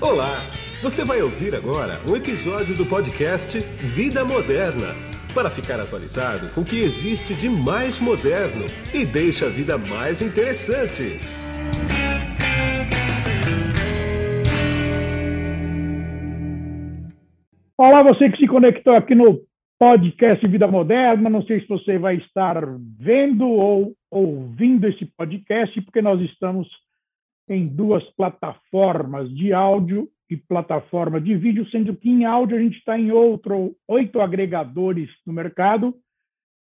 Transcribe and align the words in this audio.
Olá! 0.00 0.38
Você 0.80 1.04
vai 1.04 1.20
ouvir 1.20 1.56
agora 1.56 1.98
um 2.08 2.14
episódio 2.14 2.76
do 2.76 2.86
podcast 2.86 3.58
Vida 3.58 4.24
Moderna 4.24 4.94
para 5.34 5.50
ficar 5.50 5.80
atualizado 5.80 6.54
com 6.54 6.60
o 6.60 6.64
que 6.64 6.78
existe 6.78 7.34
de 7.34 7.48
mais 7.48 7.98
moderno 7.98 8.64
e 8.94 9.04
deixa 9.04 9.46
a 9.46 9.48
vida 9.48 9.76
mais 9.76 10.22
interessante. 10.22 11.18
Olá, 17.76 18.04
você 18.04 18.30
que 18.30 18.38
se 18.38 18.46
conectou 18.46 18.94
aqui 18.94 19.16
no 19.16 19.40
podcast 19.80 20.46
Vida 20.46 20.68
Moderna. 20.68 21.28
Não 21.28 21.42
sei 21.42 21.60
se 21.60 21.66
você 21.66 21.98
vai 21.98 22.18
estar 22.18 22.54
vendo 23.00 23.48
ou 23.48 23.94
ouvindo 24.12 24.86
esse 24.86 25.06
podcast, 25.16 25.80
porque 25.82 26.00
nós 26.00 26.20
estamos 26.20 26.68
em 27.48 27.66
duas 27.66 28.04
plataformas 28.10 29.34
de 29.34 29.52
áudio 29.52 30.08
e 30.30 30.36
plataforma 30.36 31.20
de 31.20 31.34
vídeo, 31.34 31.68
sendo 31.70 31.96
que 31.96 32.10
em 32.10 32.24
áudio 32.24 32.56
a 32.56 32.60
gente 32.60 32.78
está 32.78 32.98
em 32.98 33.10
outro, 33.10 33.74
oito 33.88 34.20
agregadores 34.20 35.08
no 35.26 35.32
mercado, 35.32 35.94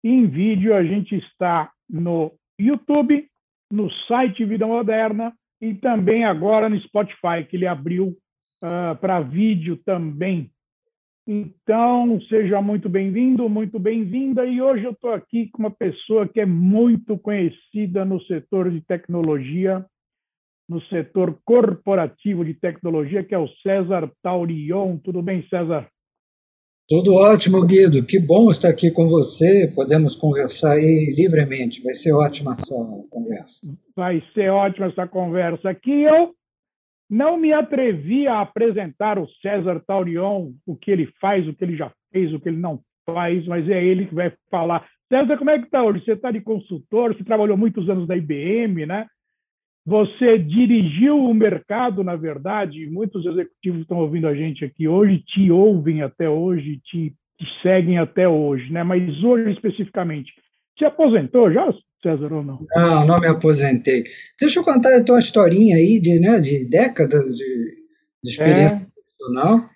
e 0.03 0.09
em 0.09 0.25
vídeo 0.27 0.75
a 0.75 0.83
gente 0.83 1.15
está 1.15 1.71
no 1.89 2.31
YouTube, 2.59 3.27
no 3.71 3.89
site 4.07 4.43
Vida 4.45 4.65
Moderna 4.65 5.33
e 5.61 5.75
também 5.75 6.25
agora 6.25 6.67
no 6.67 6.79
Spotify, 6.79 7.45
que 7.47 7.55
ele 7.55 7.67
abriu 7.67 8.17
uh, 8.63 8.95
para 8.99 9.21
vídeo 9.21 9.77
também. 9.85 10.49
Então, 11.27 12.19
seja 12.21 12.61
muito 12.61 12.89
bem-vindo, 12.89 13.47
muito 13.47 13.77
bem-vinda. 13.77 14.43
E 14.45 14.59
hoje 14.59 14.85
eu 14.85 14.91
estou 14.91 15.13
aqui 15.13 15.47
com 15.51 15.59
uma 15.59 15.71
pessoa 15.71 16.27
que 16.27 16.41
é 16.41 16.45
muito 16.47 17.15
conhecida 17.17 18.03
no 18.03 18.19
setor 18.23 18.71
de 18.71 18.81
tecnologia, 18.81 19.85
no 20.71 20.81
setor 20.83 21.37
corporativo 21.43 22.45
de 22.45 22.53
tecnologia, 22.53 23.25
que 23.25 23.35
é 23.35 23.37
o 23.37 23.49
César 23.61 24.09
Taurion. 24.23 24.97
Tudo 24.99 25.21
bem, 25.21 25.45
César? 25.49 25.85
Tudo 26.87 27.13
ótimo, 27.13 27.65
Guido. 27.65 28.05
Que 28.05 28.17
bom 28.17 28.49
estar 28.51 28.69
aqui 28.69 28.89
com 28.89 29.09
você. 29.09 29.69
Podemos 29.75 30.15
conversar 30.15 30.71
aí 30.71 31.13
livremente. 31.13 31.83
Vai 31.83 31.93
ser 31.95 32.13
ótima 32.13 32.53
essa 32.53 32.73
conversa. 33.09 33.53
Vai 33.93 34.23
ser 34.33 34.49
ótima 34.49 34.85
essa 34.85 35.05
conversa 35.05 35.69
aqui. 35.69 36.03
Eu 36.03 36.31
não 37.09 37.35
me 37.35 37.51
atrevi 37.51 38.25
a 38.25 38.39
apresentar 38.39 39.19
o 39.19 39.27
César 39.41 39.81
Taurion, 39.85 40.53
o 40.65 40.77
que 40.77 40.89
ele 40.89 41.07
faz, 41.19 41.45
o 41.49 41.53
que 41.53 41.65
ele 41.65 41.75
já 41.75 41.91
fez, 42.13 42.33
o 42.33 42.39
que 42.39 42.47
ele 42.47 42.57
não 42.57 42.79
faz, 43.05 43.45
mas 43.45 43.69
é 43.69 43.83
ele 43.83 44.05
que 44.05 44.15
vai 44.15 44.31
falar. 44.49 44.87
César, 45.09 45.37
como 45.37 45.49
é 45.49 45.59
que 45.59 45.65
está 45.65 45.83
hoje? 45.83 46.05
Você 46.05 46.13
está 46.13 46.31
de 46.31 46.39
consultor, 46.39 47.13
você 47.13 47.25
trabalhou 47.25 47.57
muitos 47.57 47.89
anos 47.89 48.07
na 48.07 48.15
IBM, 48.15 48.85
né? 48.85 49.05
Você 49.85 50.37
dirigiu 50.37 51.17
o 51.17 51.33
mercado, 51.33 52.03
na 52.03 52.15
verdade, 52.15 52.87
muitos 52.89 53.25
executivos 53.25 53.81
estão 53.81 53.97
ouvindo 53.97 54.27
a 54.27 54.35
gente 54.35 54.63
aqui 54.63 54.87
hoje, 54.87 55.23
te 55.25 55.49
ouvem 55.49 56.03
até 56.03 56.29
hoje, 56.29 56.79
te, 56.85 57.13
te 57.37 57.61
seguem 57.63 57.97
até 57.97 58.27
hoje, 58.27 58.71
né? 58.71 58.83
Mas 58.83 59.23
hoje 59.23 59.51
especificamente, 59.51 60.31
se 60.77 60.85
aposentou 60.85 61.51
já, 61.51 61.73
César, 62.01 62.31
ou 62.31 62.43
não? 62.43 62.59
Não, 62.75 63.05
não 63.07 63.15
me 63.17 63.27
aposentei. 63.27 64.03
Deixa 64.39 64.59
eu 64.59 64.63
contar 64.63 64.95
a 64.95 65.03
tua 65.03 65.19
historinha 65.19 65.75
aí 65.75 65.99
de, 65.99 66.19
né, 66.19 66.39
de 66.39 66.65
décadas 66.65 67.35
de, 67.35 67.75
de 68.23 68.31
experiência 68.31 68.75
é. 68.75 68.87
profissional. 68.93 69.71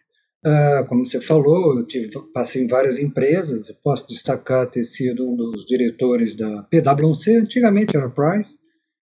Uh, 0.45 0.87
como 0.87 1.07
você 1.07 1.19
falou, 1.21 1.79
eu 1.79 1.87
tive, 1.87 2.11
passei 2.31 2.63
em 2.63 2.67
várias 2.67 2.99
empresas, 2.99 3.65
posso 3.83 4.07
destacar 4.07 4.69
ter 4.69 4.83
sido 4.83 5.27
um 5.27 5.35
dos 5.35 5.65
diretores 5.65 6.37
da 6.37 6.61
PwC, 6.69 7.37
antigamente 7.37 7.97
era 7.97 8.07
Price, 8.09 8.51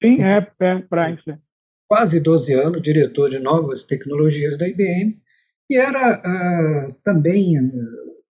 Sim, 0.01 0.21
é, 0.23 0.37
é 0.59 0.79
Price. 0.79 1.39
Quase 1.87 2.19
12 2.19 2.53
anos, 2.53 2.81
diretor 2.81 3.29
de 3.29 3.39
novas 3.39 3.85
tecnologias 3.85 4.57
da 4.57 4.67
IBM, 4.67 5.17
e 5.69 5.77
era 5.77 6.19
uh, 6.19 6.95
também 7.03 7.59
uh, 7.59 7.71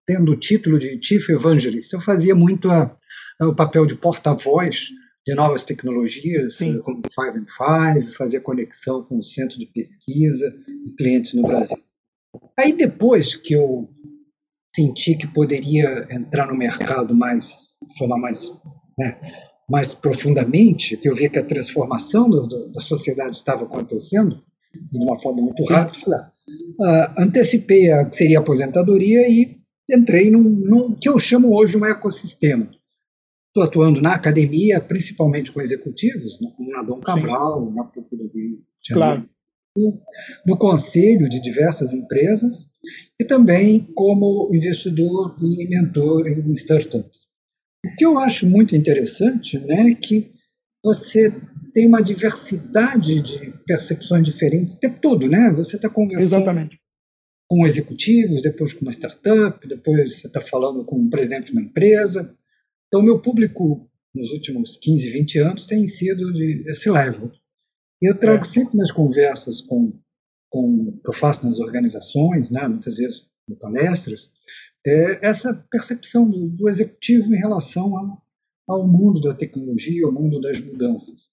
tendo 0.06 0.32
o 0.32 0.38
título 0.38 0.78
de 0.78 0.98
Chief 1.02 1.28
Evangelist. 1.28 1.92
Eu 1.92 2.00
fazia 2.02 2.34
muito 2.34 2.70
a, 2.70 2.96
a, 3.40 3.48
o 3.48 3.54
papel 3.54 3.86
de 3.86 3.94
porta-voz 3.94 4.76
de 5.26 5.34
novas 5.34 5.64
tecnologias, 5.64 6.56
Sim. 6.56 6.80
como 6.80 7.02
Five 7.14 7.38
and 7.38 7.46
Five, 7.56 8.16
fazia 8.16 8.40
conexão 8.40 9.04
com 9.04 9.18
o 9.18 9.24
centro 9.24 9.56
de 9.56 9.66
pesquisa 9.66 10.52
e 10.68 10.90
clientes 10.96 11.32
no 11.34 11.42
Brasil. 11.42 11.78
Aí 12.58 12.76
depois 12.76 13.36
que 13.36 13.54
eu 13.54 13.88
senti 14.74 15.16
que 15.16 15.28
poderia 15.28 16.08
entrar 16.10 16.48
no 16.48 16.56
mercado 16.56 17.14
mais, 17.14 17.46
falar 17.98 18.18
mais, 18.18 18.38
né, 18.98 19.18
mais 19.68 19.92
profundamente, 19.94 20.96
que 20.96 21.08
eu 21.08 21.14
vi 21.14 21.28
que 21.30 21.38
a 21.38 21.44
transformação 21.44 22.28
do, 22.28 22.46
do, 22.46 22.72
da 22.72 22.80
sociedade 22.82 23.36
estava 23.36 23.64
acontecendo 23.64 24.42
de 24.74 24.98
uma 24.98 25.20
forma 25.20 25.42
muito 25.42 25.64
rápida, 25.64 26.32
uh, 26.80 27.20
antecipei 27.20 27.90
a 27.90 28.06
que 28.06 28.16
seria 28.16 28.38
a 28.38 28.42
aposentadoria 28.42 29.28
e 29.28 29.56
entrei 29.90 30.30
num, 30.30 30.42
num 30.42 30.94
que 30.94 31.08
eu 31.08 31.18
chamo 31.18 31.54
hoje 31.54 31.76
um 31.76 31.84
ecossistema. 31.84 32.70
Estou 33.48 33.64
atuando 33.64 34.00
na 34.00 34.14
academia, 34.14 34.80
principalmente 34.80 35.52
com 35.52 35.60
executivos, 35.60 36.38
como 36.56 36.70
na 36.70 36.82
Dom 36.82 37.00
Cabral, 37.00 37.70
na 37.70 37.84
Procura 37.84 38.24
de 38.28 38.58
claro. 38.90 39.28
no 40.46 40.56
conselho 40.56 41.28
de 41.28 41.40
diversas 41.42 41.92
empresas 41.92 42.54
e 43.20 43.24
também 43.24 43.86
como 43.94 44.50
investidor 44.54 45.36
e 45.42 45.68
mentor 45.68 46.26
em 46.28 46.52
startups. 46.54 47.21
O 47.84 47.96
que 47.96 48.04
eu 48.04 48.18
acho 48.18 48.46
muito 48.46 48.76
interessante 48.76 49.58
né, 49.58 49.90
é 49.90 49.94
que 49.94 50.30
você 50.84 51.32
tem 51.74 51.86
uma 51.86 52.02
diversidade 52.02 53.22
de 53.22 53.52
percepções 53.66 54.24
diferentes 54.24 54.74
o 54.74 54.78
tempo 54.78 55.00
todo, 55.00 55.28
né? 55.28 55.52
Você 55.56 55.76
está 55.76 55.88
conversando 55.88 56.34
Exatamente. 56.34 56.78
com 57.48 57.66
executivos, 57.66 58.42
depois 58.42 58.72
com 58.74 58.82
uma 58.82 58.92
startup, 58.92 59.66
depois 59.66 60.20
você 60.20 60.26
está 60.26 60.40
falando 60.42 60.84
com 60.84 60.96
um 60.96 61.10
presidente 61.10 61.46
de 61.46 61.52
uma 61.52 61.62
empresa. 61.62 62.34
Então, 62.88 63.02
meu 63.02 63.20
público 63.20 63.88
nos 64.14 64.30
últimos 64.32 64.78
15, 64.82 65.10
20 65.10 65.38
anos 65.38 65.66
tem 65.66 65.86
sido 65.88 66.32
de 66.32 66.64
esse 66.68 66.90
level. 66.90 67.30
Eu 68.00 68.18
trago 68.18 68.44
é. 68.44 68.48
sempre 68.48 68.76
nas 68.76 68.92
conversas 68.92 69.60
com, 69.62 69.92
com 70.50 70.98
que 71.02 71.08
eu 71.08 71.14
faço 71.14 71.44
nas 71.46 71.58
organizações, 71.58 72.50
né, 72.50 72.66
muitas 72.68 72.96
vezes 72.96 73.22
em 73.48 73.54
palestras, 73.54 74.20
é 74.86 75.26
essa 75.26 75.54
percepção 75.70 76.28
do, 76.28 76.48
do, 76.48 76.68
executivo 76.68 77.34
em 77.34 77.38
relação 77.38 77.96
ao, 77.96 78.22
ao 78.68 78.86
mundo 78.86 79.20
da 79.20 79.34
tecnologia, 79.34 80.04
ao 80.04 80.12
mundo 80.12 80.40
das 80.40 80.60
mudanças. 80.60 81.30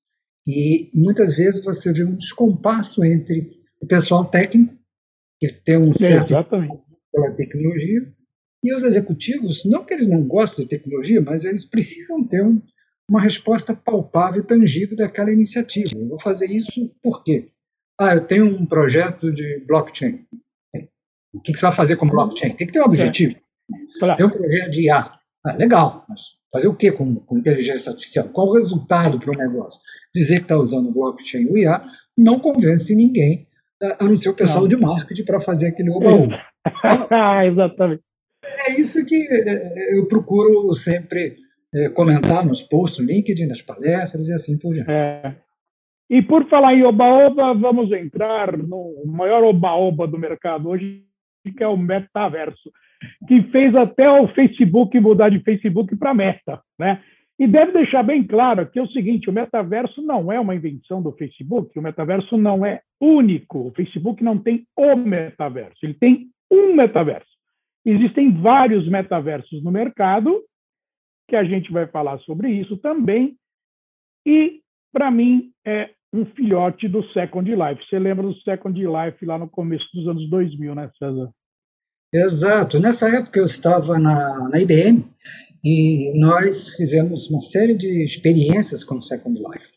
E 0.48 0.90
muitas 0.94 1.36
vezes 1.36 1.64
você 1.64 1.92
vê 1.92 2.04
um 2.04 2.16
descompasso 2.16 3.04
entre 3.04 3.52
o 3.82 3.88
pessoal 3.88 4.26
técnico, 4.26 4.74
que 5.40 5.48
tem 5.64 5.78
um 5.78 5.94
certo 5.94 6.34
pela 7.12 7.32
tecnologia, 7.32 8.14
e 8.64 8.74
os 8.74 8.84
executivos, 8.84 9.64
não 9.66 9.86
que 9.86 9.94
eles 9.94 10.08
não 10.08 10.28
gostem 10.28 10.66
de 10.66 10.70
tecnologia, 10.70 11.22
mas 11.22 11.44
eles 11.46 11.66
precisam 11.66 12.28
ter 12.28 12.44
um, 12.44 12.62
uma 13.10 13.22
resposta 13.22 13.74
palpável 13.74 14.42
e 14.42 14.46
tangível 14.46 14.98
daquela 14.98 15.32
iniciativa. 15.32 15.92
Eu 15.96 16.10
vou 16.10 16.22
fazer 16.22 16.48
isso 16.48 16.94
por 17.02 17.24
quê? 17.24 17.50
Ah, 18.00 18.16
eu 18.16 18.28
tenho 18.28 18.46
um 18.46 18.66
projeto 18.66 19.32
de 19.32 19.64
blockchain. 19.66 20.26
O 21.34 21.40
que, 21.42 21.54
você 21.54 21.62
vai 21.62 21.76
fazer 21.76 21.96
com 21.96 22.08
blockchain? 22.08 22.56
Tem 22.56 22.68
que 22.68 22.74
ter 22.74 22.82
um 22.82 22.86
objetivo. 22.86 23.36
É. 24.04 24.16
Tem 24.16 24.26
um 24.26 24.30
projeto 24.30 24.72
de 24.72 24.86
IA. 24.86 25.12
Ah, 25.46 25.54
legal, 25.54 26.06
mas 26.10 26.20
fazer 26.52 26.68
o 26.68 26.76
que 26.76 26.92
com, 26.92 27.16
com, 27.16 27.38
inteligência 27.38 27.92
artificial? 27.92 28.28
Qual 28.30 28.48
o 28.48 28.56
resultado 28.56 29.20
para 29.20 29.32
o 29.32 29.38
negócio? 29.38 29.80
Dizer 30.14 30.38
que 30.38 30.42
está 30.44 30.58
usando 30.58 30.92
blockchain 30.92 31.48
ou 31.48 31.58
IA 31.58 31.84
não 32.18 32.40
convence 32.40 32.94
ninguém, 32.94 33.48
a 33.82 34.04
não 34.04 34.18
ser 34.18 34.30
o 34.30 34.36
pessoal 34.36 34.62
não. 34.62 34.68
de 34.68 34.76
marketing 34.76 35.24
para 35.24 35.40
fazer 35.42 35.68
aquele 35.68 35.92
oba 35.92 36.42
ah, 37.12 37.46
Exatamente. 37.46 38.04
É 38.44 38.82
isso 38.82 39.06
que 39.06 39.16
é, 39.16 39.50
é, 39.50 39.98
eu 39.98 40.08
procuro 40.08 40.76
sempre 40.76 41.38
comentar 41.94 42.46
nos 42.46 42.62
posts, 42.64 43.00
no 43.00 43.06
LinkedIn, 43.06 43.46
nas 43.46 43.62
palestras 43.62 44.28
e 44.28 44.34
assim 44.34 44.58
por 44.58 44.74
diante. 44.74 44.90
É. 44.90 45.36
E 46.10 46.24
por 46.24 46.50
falar 46.50 46.74
em 46.74 46.84
oba-oba, 46.84 47.54
vamos 47.54 47.92
entrar 47.92 48.58
no 48.58 49.04
maior 49.06 49.44
oba-oba 49.44 50.08
do 50.08 50.18
mercado 50.18 50.70
hoje, 50.70 51.04
que 51.44 51.64
é 51.64 51.68
o 51.68 51.78
metaverso, 51.78 52.72
que 53.28 53.44
fez 53.44 53.76
até 53.76 54.10
o 54.10 54.28
Facebook 54.30 55.00
mudar 55.00 55.30
de 55.30 55.40
Facebook 55.40 55.96
para 55.96 56.14
Meta, 56.14 56.62
né? 56.78 57.02
E 57.40 57.48
deve 57.48 57.72
deixar 57.72 58.04
bem 58.04 58.22
claro 58.22 58.70
que 58.70 58.78
é 58.78 58.82
o 58.82 58.92
seguinte: 58.92 59.30
o 59.30 59.34
metaverso 59.34 60.02
não 60.02 60.30
é 60.32 60.40
uma 60.40 60.56
invenção 60.56 61.02
do 61.02 61.14
Facebook, 61.14 61.78
o 61.80 61.82
metaverso 61.82 62.38
não 62.38 62.66
é 62.66 62.82
único. 63.00 63.68
O 63.68 63.72
Facebook 63.72 64.22
não 64.22 64.38
tem 64.38 64.68
o 64.76 64.96
metaverso, 64.98 65.78
ele 65.84 65.94
tem 65.94 66.28
um 66.52 66.76
metaverso. 66.76 67.30
Existem 67.86 68.32
vários 68.42 68.88
metaversos 68.90 69.64
no 69.64 69.72
mercado, 69.72 70.44
que 71.30 71.36
a 71.36 71.44
gente 71.46 71.72
vai 71.72 71.88
falar 71.88 72.20
sobre 72.20 72.52
isso 72.52 72.78
também. 72.78 73.38
E, 74.26 74.62
para 74.92 75.10
mim, 75.10 75.52
é 75.66 75.92
um 76.14 76.26
filhote 76.26 76.88
do 76.88 77.04
Second 77.12 77.50
Life. 77.50 77.86
Você 77.88 78.00
lembra 78.00 78.26
do 78.26 78.36
Second 78.42 78.80
Life 78.80 79.26
lá 79.26 79.38
no 79.38 79.50
começo 79.50 79.86
dos 79.94 80.08
anos 80.08 80.30
2000, 80.30 80.76
né, 80.76 80.90
César? 80.98 81.30
Exato. 82.14 82.80
Nessa 82.80 83.08
época 83.08 83.40
eu 83.40 83.46
estava 83.46 84.00
na, 84.00 84.50
na 84.50 84.60
IBM 84.60 85.06
e 85.64 86.12
nós 86.20 86.76
fizemos 86.76 87.30
uma 87.30 87.42
série 87.52 87.76
de 87.76 88.04
experiências 88.04 88.84
com 88.84 88.96
o 88.96 89.04
Second 89.04 89.40
Life. 89.40 89.70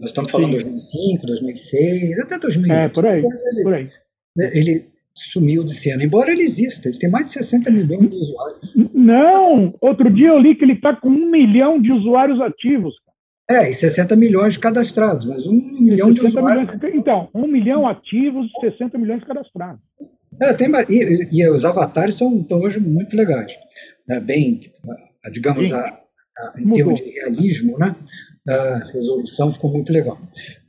Nós 0.00 0.10
estamos 0.10 0.30
falando 0.30 0.52
de 0.52 0.62
2005, 0.64 1.26
2006, 1.26 2.18
até 2.20 2.38
2008. 2.38 2.72
É, 2.72 2.88
por 2.88 3.06
aí, 3.06 3.22
por 3.62 3.74
aí. 3.74 3.90
né, 4.36 4.50
ele 4.54 4.86
sumiu 5.32 5.64
de 5.64 5.74
cena, 5.80 6.04
embora 6.04 6.32
ele 6.32 6.44
exista, 6.44 6.88
ele 6.88 6.98
tem 6.98 7.10
mais 7.10 7.26
de 7.26 7.34
60 7.34 7.70
milhões 7.70 8.08
de 8.08 8.16
usuários. 8.16 8.72
Não! 8.94 9.74
Outro 9.80 10.08
dia 10.10 10.28
eu 10.28 10.38
li 10.38 10.54
que 10.54 10.64
ele 10.64 10.74
está 10.74 10.94
com 10.94 11.08
um 11.08 11.30
milhão 11.30 11.80
de 11.80 11.92
usuários 11.92 12.40
ativos. 12.40 12.94
É, 13.50 13.68
e 13.68 13.80
60 13.80 14.14
milhões 14.14 14.56
cadastrados, 14.58 15.26
mas 15.26 15.44
um 15.44 15.54
milhão 15.80 16.12
de 16.12 16.24
usuários. 16.24 16.68
Milhões, 16.68 16.94
então, 16.94 17.28
um 17.34 17.48
milhão 17.48 17.84
ativos 17.84 18.46
e 18.46 18.70
60 18.70 18.96
milhões 18.96 19.24
cadastrados. 19.24 19.80
É, 20.40 20.54
tem, 20.54 20.70
e, 20.88 21.28
e, 21.32 21.50
os 21.50 21.64
avatares 21.64 22.16
são, 22.16 22.40
estão 22.40 22.60
hoje 22.60 22.78
muito 22.78 23.16
legais. 23.16 23.52
Né? 24.06 24.20
Bem, 24.20 24.70
digamos, 25.32 25.72
a, 25.72 25.80
a, 25.80 26.60
em 26.60 26.70
termos 26.74 27.00
de 27.00 27.10
realismo, 27.10 27.76
né? 27.76 27.96
a 28.48 28.84
resolução 28.92 29.52
ficou 29.52 29.72
muito 29.72 29.92
legal. 29.92 30.16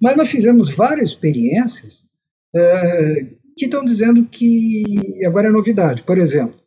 Mas 0.02 0.18
nós 0.18 0.32
fizemos 0.32 0.76
várias 0.76 1.12
experiências 1.12 2.02
é, 2.56 3.26
que 3.56 3.66
estão 3.66 3.86
dizendo 3.86 4.26
que 4.26 4.84
agora 5.24 5.50
é 5.50 5.52
novidade. 5.52 6.02
Por 6.02 6.18
exemplo, 6.18 6.60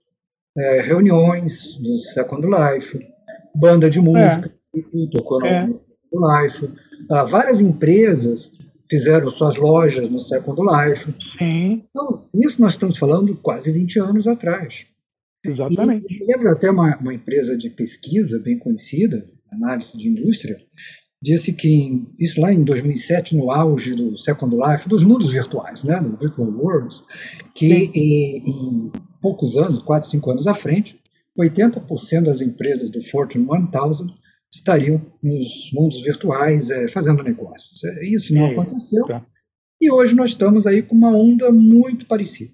é, 0.57 0.83
reuniões 0.83 1.53
do 1.81 1.99
Second 2.15 2.47
Life, 2.47 3.05
banda 3.53 3.91
de 3.91 3.99
música, 3.99 4.49
é. 4.77 5.11
tocou 5.11 5.41
no 5.41 5.85
é. 6.15 6.47
Life. 6.47 6.71
Ah, 7.11 7.25
várias 7.25 7.61
empresas 7.61 8.51
fizeram 8.89 9.31
suas 9.31 9.57
lojas 9.57 10.11
no 10.11 10.21
Second 10.21 10.61
Life. 10.61 11.15
Sim. 11.39 11.85
Então, 11.91 12.25
isso 12.35 12.61
nós 12.61 12.75
estamos 12.75 12.99
falando 12.99 13.35
quase 13.37 13.71
20 13.71 14.01
anos 14.01 14.27
atrás. 14.27 14.75
Exatamente. 15.45 16.07
E, 16.11 16.25
lembro 16.27 16.51
até 16.51 16.71
uma, 16.71 16.97
uma 16.99 17.15
empresa 17.15 17.57
de 17.57 17.71
pesquisa 17.71 18.39
bem 18.39 18.59
conhecida, 18.59 19.27
análise 19.53 19.97
de 19.97 20.09
indústria, 20.09 20.59
disse 21.23 21.53
que 21.53 22.03
isso 22.19 22.41
lá 22.41 22.53
em 22.53 22.65
2007, 22.65 23.35
no 23.37 23.51
auge 23.51 23.95
do 23.95 24.19
Second 24.19 24.55
Life, 24.55 24.89
dos 24.89 25.03
mundos 25.03 25.31
virtuais, 25.31 25.83
né, 25.83 26.01
do 26.01 26.17
Virtual 26.17 26.49
Worlds, 26.49 27.03
que 27.55 27.67
em, 27.67 28.37
em, 28.47 28.93
poucos 29.23 29.57
anos, 29.57 29.83
4, 29.83 30.11
5 30.11 30.31
anos 30.31 30.47
à 30.47 30.55
frente, 30.55 30.99
80% 31.39 32.25
das 32.25 32.41
empresas 32.41 32.91
do 32.91 33.03
Fortune 33.11 33.47
1000 33.47 33.71
estariam 34.55 35.01
nos 35.23 35.49
mundos 35.73 36.03
virtuais 36.03 36.69
é, 36.71 36.89
fazendo 36.89 37.23
negócios. 37.23 37.83
É, 37.85 38.06
isso 38.06 38.33
não 38.35 38.51
aconteceu. 38.51 39.05
Tá. 39.06 39.25
E 39.81 39.91
hoje 39.91 40.15
nós 40.15 40.31
estamos 40.31 40.67
aí 40.67 40.83
com 40.83 40.95
uma 40.95 41.15
onda 41.17 41.51
muito 41.53 42.06
parecida. 42.06 42.53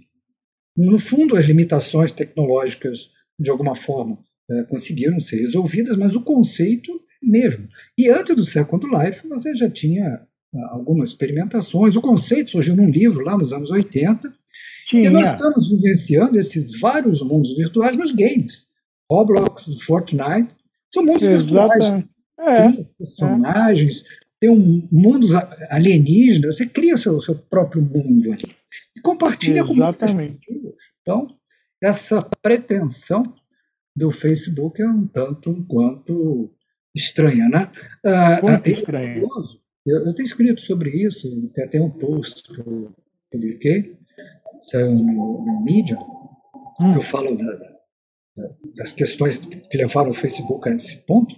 No 0.76 0.98
fundo, 1.00 1.36
as 1.36 1.46
limitações 1.46 2.12
tecnológicas, 2.12 2.98
de 3.38 3.50
alguma 3.50 3.76
forma, 3.82 4.18
é, 4.50 4.62
conseguiram 4.64 5.20
ser 5.20 5.36
resolvidas, 5.36 5.96
mas 5.96 6.14
o 6.14 6.22
conceito 6.22 6.90
mesmo. 7.22 7.68
E 7.96 8.08
antes 8.08 8.34
do 8.34 8.44
Second 8.44 8.86
Life, 8.86 9.28
você 9.28 9.54
já 9.54 9.70
tinha 9.70 10.20
ah, 10.54 10.68
algumas 10.72 11.10
experimentações. 11.10 11.94
O 11.94 12.00
conceito 12.00 12.50
surgiu 12.50 12.74
num 12.74 12.90
livro 12.90 13.24
lá 13.24 13.36
nos 13.36 13.52
anos 13.52 13.70
80. 13.70 14.32
Tinha. 14.88 15.08
E 15.08 15.10
nós 15.10 15.32
estamos 15.32 15.68
vivenciando 15.68 16.38
esses 16.38 16.80
vários 16.80 17.22
mundos 17.22 17.56
virtuais 17.56 17.96
nos 17.96 18.12
games. 18.12 18.52
Roblox, 19.08 19.64
Fortnite, 19.86 20.50
são 20.92 21.04
mundos 21.04 21.22
virtuais. 21.22 22.04
É, 22.38 22.72
tem 22.72 22.88
personagens, 22.98 24.00
é. 24.00 24.04
tem 24.40 24.50
um 24.50 24.88
mundos 24.90 25.30
alienígenas, 25.70 26.56
você 26.56 26.66
cria 26.66 26.94
o 26.94 26.98
seu, 26.98 27.20
seu 27.22 27.34
próprio 27.34 27.82
mundo 27.82 28.32
ali. 28.32 28.44
E 28.96 29.00
compartilha 29.00 29.60
Exatamente. 29.60 29.66
com 29.66 29.74
muitas 29.74 30.40
pessoas. 30.40 30.74
Então, 31.02 31.28
essa 31.82 32.28
pretensão 32.42 33.22
do 33.96 34.10
Facebook 34.12 34.80
é 34.80 34.86
um 34.86 35.06
tanto 35.06 35.64
quanto 35.66 36.50
estranha, 36.94 37.48
né? 37.48 37.70
Ah, 38.04 38.40
Muito 38.42 38.66
ah, 38.66 38.70
estranha. 38.70 39.22
Eu, 39.86 40.06
eu, 40.06 40.14
tenho 40.14 40.26
escrito 40.26 40.60
sobre 40.62 40.90
isso, 40.90 41.50
tem 41.54 41.64
até 41.64 41.80
um 41.80 41.90
post 41.90 42.42
que 42.42 42.60
eu 42.60 42.92
publiquei, 43.30 43.96
saiu 44.70 44.92
no, 44.92 45.44
no 45.44 45.64
Medium, 45.64 46.00
hum. 46.80 46.92
que 46.92 46.98
eu 46.98 47.10
falo 47.10 47.36
da, 47.36 47.69
das 48.76 48.92
questões 48.92 49.38
que 49.70 49.78
levaram 49.78 50.10
o 50.10 50.14
Facebook 50.14 50.68
a 50.68 50.74
esse 50.74 51.06
ponto. 51.06 51.34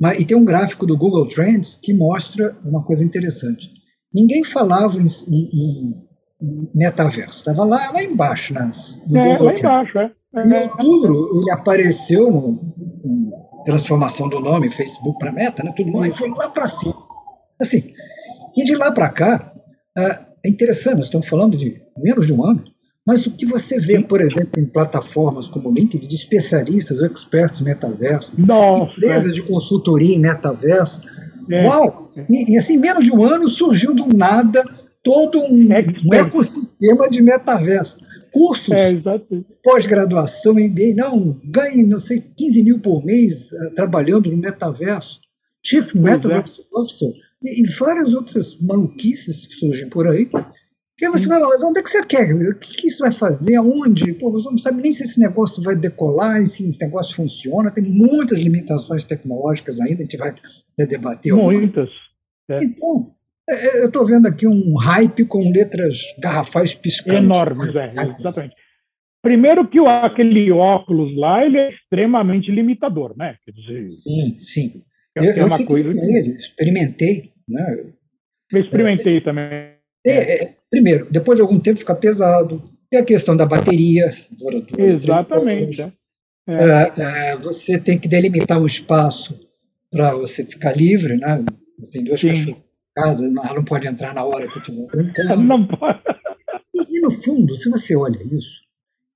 Mas, 0.00 0.20
e 0.20 0.26
tem 0.26 0.36
um 0.36 0.44
gráfico 0.44 0.86
do 0.86 0.96
Google 0.96 1.28
Trends 1.28 1.78
que 1.82 1.94
mostra 1.94 2.56
uma 2.64 2.84
coisa 2.84 3.04
interessante. 3.04 3.66
Ninguém 4.12 4.44
falava 4.46 4.96
em, 4.96 5.06
em, 5.06 5.94
em 6.42 6.68
metaverso, 6.74 7.38
estava 7.38 7.64
lá, 7.64 7.90
lá 7.90 8.02
embaixo. 8.02 8.52
Nas, 8.52 8.76
no 9.06 9.18
é, 9.18 9.38
Google 9.38 9.46
lá 9.46 9.52
Trends. 9.52 9.60
embaixo, 9.60 9.98
é. 9.98 10.12
Em 10.36 10.52
outubro, 10.52 11.40
ele 11.40 11.50
apareceu 11.50 12.30
no, 12.30 12.60
transformação 13.66 14.28
do 14.28 14.38
nome 14.38 14.72
Facebook 14.74 15.18
para 15.18 15.32
Meta, 15.32 15.62
né, 15.62 15.74
tudo 15.76 15.90
mais, 15.90 16.14
e 16.14 16.18
foi 16.18 16.30
lá 16.30 16.48
para 16.48 16.68
cima. 16.68 16.94
Assim, 17.60 17.92
e 18.56 18.64
de 18.64 18.76
lá 18.76 18.92
para 18.92 19.10
cá, 19.10 19.52
ah, 19.98 20.26
é 20.44 20.48
interessante, 20.48 20.98
nós 20.98 21.06
estamos 21.06 21.28
falando 21.28 21.58
de 21.58 21.76
menos 21.98 22.26
de 22.26 22.32
um 22.32 22.44
ano, 22.44 22.62
mas 23.06 23.24
o 23.24 23.30
que 23.36 23.46
você 23.46 23.78
vê, 23.78 24.02
por 24.02 24.20
exemplo, 24.20 24.58
em 24.58 24.66
plataformas 24.66 25.46
como 25.48 25.70
o 25.70 25.72
LinkedIn, 25.72 26.08
de 26.08 26.16
especialistas, 26.16 27.00
expertos 27.00 27.60
em 27.60 27.64
metaverso, 27.64 28.34
Nossa. 28.36 28.92
empresas 28.96 29.34
de 29.34 29.42
consultoria 29.42 30.16
em 30.16 30.18
metaverso, 30.18 31.00
é. 31.48 31.66
uau! 31.66 32.10
E, 32.28 32.52
e, 32.52 32.58
assim, 32.58 32.76
menos 32.76 33.04
de 33.04 33.12
um 33.12 33.22
ano 33.22 33.48
surgiu 33.50 33.94
do 33.94 34.08
nada 34.16 34.64
todo 35.04 35.38
um, 35.38 35.68
um 35.68 36.14
ecossistema 36.14 37.08
de 37.08 37.22
metaverso. 37.22 37.96
Cursos, 38.32 38.68
é, 38.70 38.92
pós-graduação, 39.62 40.54
MBA, 40.54 40.94
não, 40.96 41.40
ganhe, 41.44 41.86
não 41.86 42.00
sei, 42.00 42.20
15 42.36 42.62
mil 42.64 42.80
por 42.80 43.04
mês 43.04 43.32
uh, 43.52 43.74
trabalhando 43.76 44.30
no 44.30 44.36
metaverso. 44.36 45.20
Chief 45.64 45.86
é. 45.94 45.98
Metaverse 45.98 46.60
Officer. 46.74 47.12
E, 47.42 47.62
e 47.62 47.78
várias 47.78 48.12
outras 48.12 48.60
maluquices 48.60 49.46
que 49.46 49.54
surgem 49.54 49.88
por 49.88 50.08
aí 50.08 50.28
porque 50.98 51.10
você 51.10 51.26
vai 51.26 51.38
lá, 51.38 51.48
onde 51.62 51.78
é 51.78 51.82
que 51.82 51.90
você 51.90 52.02
quer? 52.06 52.32
O 52.32 52.58
que, 52.58 52.86
isso 52.86 53.00
vai 53.00 53.12
fazer? 53.12 53.54
Aonde? 53.56 54.14
Pô, 54.14 54.32
você 54.32 54.48
não 54.48 54.56
sabe 54.56 54.80
nem 54.80 54.92
se 54.92 55.04
esse 55.04 55.20
negócio 55.20 55.62
vai 55.62 55.76
decolar, 55.76 56.46
se 56.46 56.66
esse 56.66 56.80
negócio 56.80 57.14
funciona. 57.14 57.70
Tem 57.70 57.84
muitas 57.84 58.38
limitações 58.38 59.04
tecnológicas 59.04 59.78
ainda, 59.78 60.00
a 60.02 60.06
gente 60.06 60.16
vai 60.16 60.34
debater. 60.78 61.34
Muitas. 61.34 61.90
É. 62.48 62.64
Então, 62.64 63.10
é, 63.46 63.54
é 63.54 63.82
eu 63.82 63.88
estou 63.88 64.06
vendo 64.06 64.26
aqui 64.26 64.46
um 64.46 64.74
hype 64.78 65.26
com 65.26 65.50
letras 65.50 65.94
garrafais 66.18 66.72
piscantes. 66.76 67.22
Enormes, 67.22 67.76
é, 67.76 67.92
exatamente. 68.18 68.54
Primeiro 69.22 69.68
que 69.68 69.78
o, 69.78 69.86
aquele 69.86 70.50
óculos 70.50 71.14
lá, 71.14 71.44
ele 71.44 71.58
é 71.58 71.74
extremamente 71.74 72.50
limitador, 72.50 73.14
né? 73.18 73.36
Quer 73.44 73.52
dizer, 73.52 73.90
sim, 73.96 74.38
sim. 74.40 74.82
É, 75.14 75.20
eu, 75.20 75.42
é 75.42 75.44
uma 75.44 75.62
coisa 75.62 75.92
que... 75.92 75.98
ele, 75.98 76.36
experimentei, 76.36 77.32
né? 77.46 77.92
Eu 78.50 78.60
experimentei 78.60 79.20
também. 79.20 79.76
É, 80.06 80.44
é, 80.44 80.56
primeiro, 80.70 81.08
depois 81.10 81.36
de 81.36 81.42
algum 81.42 81.58
tempo 81.58 81.78
fica 81.78 81.94
pesado. 81.94 82.62
Tem 82.90 83.00
a 83.00 83.04
questão 83.04 83.36
da 83.36 83.44
bateria. 83.44 84.14
Dura 84.30 84.60
duas, 84.60 85.02
Exatamente. 85.02 85.80
É. 85.80 85.92
É, 86.48 86.92
é, 87.32 87.36
você 87.36 87.78
tem 87.80 87.98
que 87.98 88.08
delimitar 88.08 88.60
um 88.60 88.66
espaço 88.66 89.34
para 89.90 90.14
você 90.14 90.44
ficar 90.44 90.76
livre, 90.76 91.16
né? 91.16 91.44
Tem 91.92 92.04
duas 92.04 92.20
Sim. 92.20 92.28
cachorras 92.28 92.48
em 92.48 92.94
casa, 92.94 93.24
ela 93.24 93.54
não 93.54 93.64
pode 93.64 93.86
entrar 93.86 94.14
na 94.14 94.24
hora 94.24 94.46
que 94.46 94.56
eu 94.56 94.62
estiver 94.62 94.86
brincando. 94.86 95.36
Não 95.42 95.66
pode. 95.66 96.00
E, 96.88 97.00
no 97.00 97.10
fundo, 97.22 97.56
se 97.56 97.68
você 97.68 97.96
olha 97.96 98.18
isso, 98.22 98.62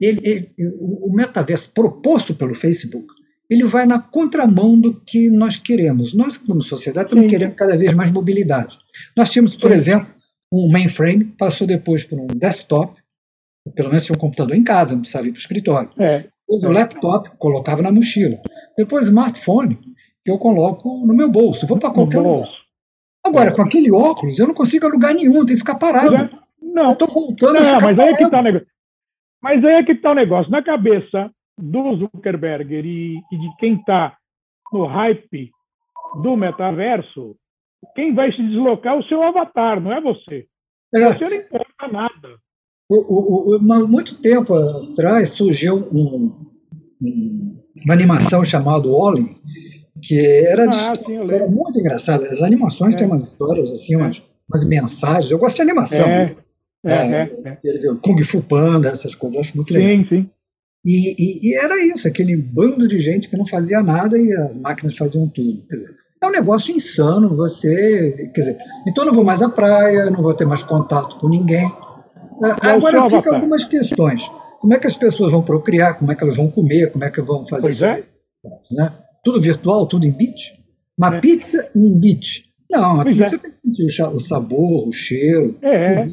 ele, 0.00 0.20
ele, 0.22 0.50
o 0.78 1.10
metaverso 1.12 1.72
proposto 1.72 2.34
pelo 2.34 2.54
Facebook, 2.56 3.06
ele 3.48 3.64
vai 3.64 3.86
na 3.86 4.00
contramão 4.00 4.78
do 4.80 4.94
que 5.00 5.28
nós 5.30 5.58
queremos. 5.58 6.14
Nós, 6.14 6.36
como 6.38 6.62
sociedade, 6.62 7.06
estamos 7.06 7.24
Sim. 7.24 7.30
querendo 7.30 7.54
cada 7.54 7.76
vez 7.76 7.92
mais 7.92 8.12
mobilidade. 8.12 8.76
Nós 9.16 9.30
tínhamos, 9.30 9.56
por 9.56 9.72
Sim. 9.72 9.78
exemplo, 9.78 10.08
um 10.52 10.70
mainframe, 10.70 11.24
passou 11.38 11.66
depois 11.66 12.04
por 12.04 12.18
um 12.18 12.26
desktop, 12.26 13.00
pelo 13.74 13.90
menos 13.90 14.04
tinha 14.04 14.16
um 14.16 14.20
computador 14.20 14.56
em 14.56 14.64
casa, 14.64 14.92
não 14.92 15.00
precisava 15.00 15.26
ir 15.26 15.32
para 15.32 15.38
o 15.38 15.40
escritório. 15.40 15.90
É. 15.98 16.24
Depois 16.48 16.64
o 16.64 16.70
laptop, 16.70 17.30
colocava 17.38 17.82
na 17.82 17.92
mochila. 17.92 18.38
Depois 18.76 19.04
o 19.04 19.08
smartphone, 19.08 19.78
que 20.24 20.30
eu 20.30 20.38
coloco 20.38 21.06
no 21.06 21.14
meu 21.14 21.30
bolso, 21.30 21.66
vou 21.66 21.78
para 21.78 21.92
qualquer 21.92 22.18
lugar. 22.18 22.48
Agora, 23.24 23.54
com 23.54 23.62
aquele 23.62 23.92
óculos, 23.92 24.38
eu 24.38 24.48
não 24.48 24.54
consigo 24.54 24.86
alugar 24.86 25.14
nenhum, 25.14 25.44
tem 25.44 25.54
que 25.54 25.60
ficar 25.60 25.76
parado. 25.76 26.14
É. 26.16 26.30
Não, 26.60 26.92
estou 26.92 27.08
voltando 27.08 27.60
não, 27.60 27.80
mas 27.80 27.98
aí 27.98 28.08
é 28.08 28.16
que 28.16 28.24
está 28.24 28.40
o 28.40 28.42
negócio. 28.42 28.66
Mas 29.42 29.64
aí 29.64 29.74
é 29.74 29.82
que 29.82 29.92
está 29.92 30.10
o 30.10 30.14
negócio. 30.14 30.50
Na 30.50 30.62
cabeça 30.62 31.30
do 31.58 31.96
Zuckerberg 31.96 32.74
e, 32.74 33.16
e 33.32 33.38
de 33.38 33.56
quem 33.58 33.74
está 33.74 34.16
no 34.72 34.86
hype 34.86 35.50
do 36.22 36.36
metaverso, 36.36 37.36
quem 37.94 38.14
vai 38.14 38.32
se 38.32 38.42
deslocar 38.42 38.94
é 38.94 38.98
o 38.98 39.02
seu 39.04 39.22
avatar, 39.22 39.80
não 39.80 39.92
é 39.92 40.00
você. 40.00 40.46
É. 40.94 41.06
Você 41.06 41.24
não 41.28 41.36
importa 41.36 41.88
nada. 41.90 42.36
O, 42.88 42.96
o, 42.96 43.56
o, 43.56 43.88
muito 43.88 44.20
tempo 44.20 44.54
atrás 44.54 45.36
surgiu 45.36 45.76
um, 45.92 46.50
um, 47.00 47.56
uma 47.84 47.94
animação 47.94 48.44
chamada 48.44 48.88
Wally, 48.88 49.36
que 50.02 50.18
era, 50.18 50.64
ah, 50.64 50.96
de, 50.96 51.04
sim, 51.04 51.16
era 51.30 51.46
muito 51.46 51.78
engraçada. 51.78 52.26
As 52.26 52.42
animações 52.42 52.94
é. 52.94 52.98
têm 52.98 53.06
umas 53.06 53.22
histórias, 53.22 53.70
assim, 53.70 53.96
umas, 53.96 54.20
umas, 54.48 54.68
mensagens. 54.68 55.30
Eu 55.30 55.38
gosto 55.38 55.56
de 55.56 55.62
animação. 55.62 56.08
É, 56.08 56.36
é, 56.84 56.92
é, 56.92 57.50
é. 57.54 57.94
Kung 58.02 58.24
Fu 58.24 58.42
Panda, 58.42 58.88
essas 58.88 59.14
coisas, 59.14 59.36
eu 59.36 59.40
acho 59.42 59.56
muito 59.56 59.72
legal. 59.72 59.88
Sim, 59.88 60.08
sim. 60.08 60.30
E, 60.84 61.14
e, 61.16 61.50
e, 61.50 61.56
era 61.56 61.84
isso, 61.84 62.08
aquele 62.08 62.36
bando 62.36 62.88
de 62.88 63.00
gente 63.00 63.28
que 63.28 63.36
não 63.36 63.46
fazia 63.46 63.82
nada 63.82 64.18
e 64.18 64.32
as 64.32 64.56
máquinas 64.56 64.96
faziam 64.96 65.28
tudo. 65.28 65.62
É 66.22 66.26
um 66.26 66.30
negócio 66.30 66.74
insano. 66.74 67.36
Você, 67.36 68.30
quer 68.34 68.40
dizer, 68.40 68.58
então 68.86 69.04
não 69.04 69.14
vou 69.14 69.24
mais 69.24 69.40
à 69.40 69.48
praia, 69.48 70.10
não 70.10 70.22
vou 70.22 70.34
ter 70.34 70.44
mais 70.44 70.62
contato 70.64 71.18
com 71.18 71.28
ninguém. 71.28 71.66
É 72.42 72.70
Agora 72.70 73.08
fica 73.10 73.34
algumas 73.34 73.64
questões. 73.64 74.20
Como 74.60 74.74
é 74.74 74.78
que 74.78 74.86
as 74.86 74.96
pessoas 74.96 75.32
vão 75.32 75.42
procriar? 75.42 75.98
Como 75.98 76.12
é 76.12 76.14
que 76.14 76.22
elas 76.22 76.36
vão 76.36 76.50
comer? 76.50 76.92
Como 76.92 77.04
é 77.04 77.10
que 77.10 77.20
vão 77.22 77.46
fazer? 77.46 77.62
Pois 77.62 77.82
é. 77.82 78.04
Né? 78.72 78.92
Tudo 79.24 79.40
virtual, 79.40 79.86
tudo 79.86 80.06
em 80.06 80.12
bit? 80.12 80.38
Uma 80.98 81.16
é. 81.16 81.20
pizza 81.20 81.70
em 81.74 81.98
bit. 81.98 82.26
Não, 82.70 83.00
a 83.00 83.02
pois 83.02 83.16
pizza 83.16 83.36
é. 83.36 83.38
tem 83.38 83.50
que 83.50 83.60
sentir 83.60 84.02
o 84.02 84.20
sabor, 84.20 84.88
o 84.88 84.92
cheiro. 84.92 85.58
É, 85.62 86.02
é. 86.02 86.08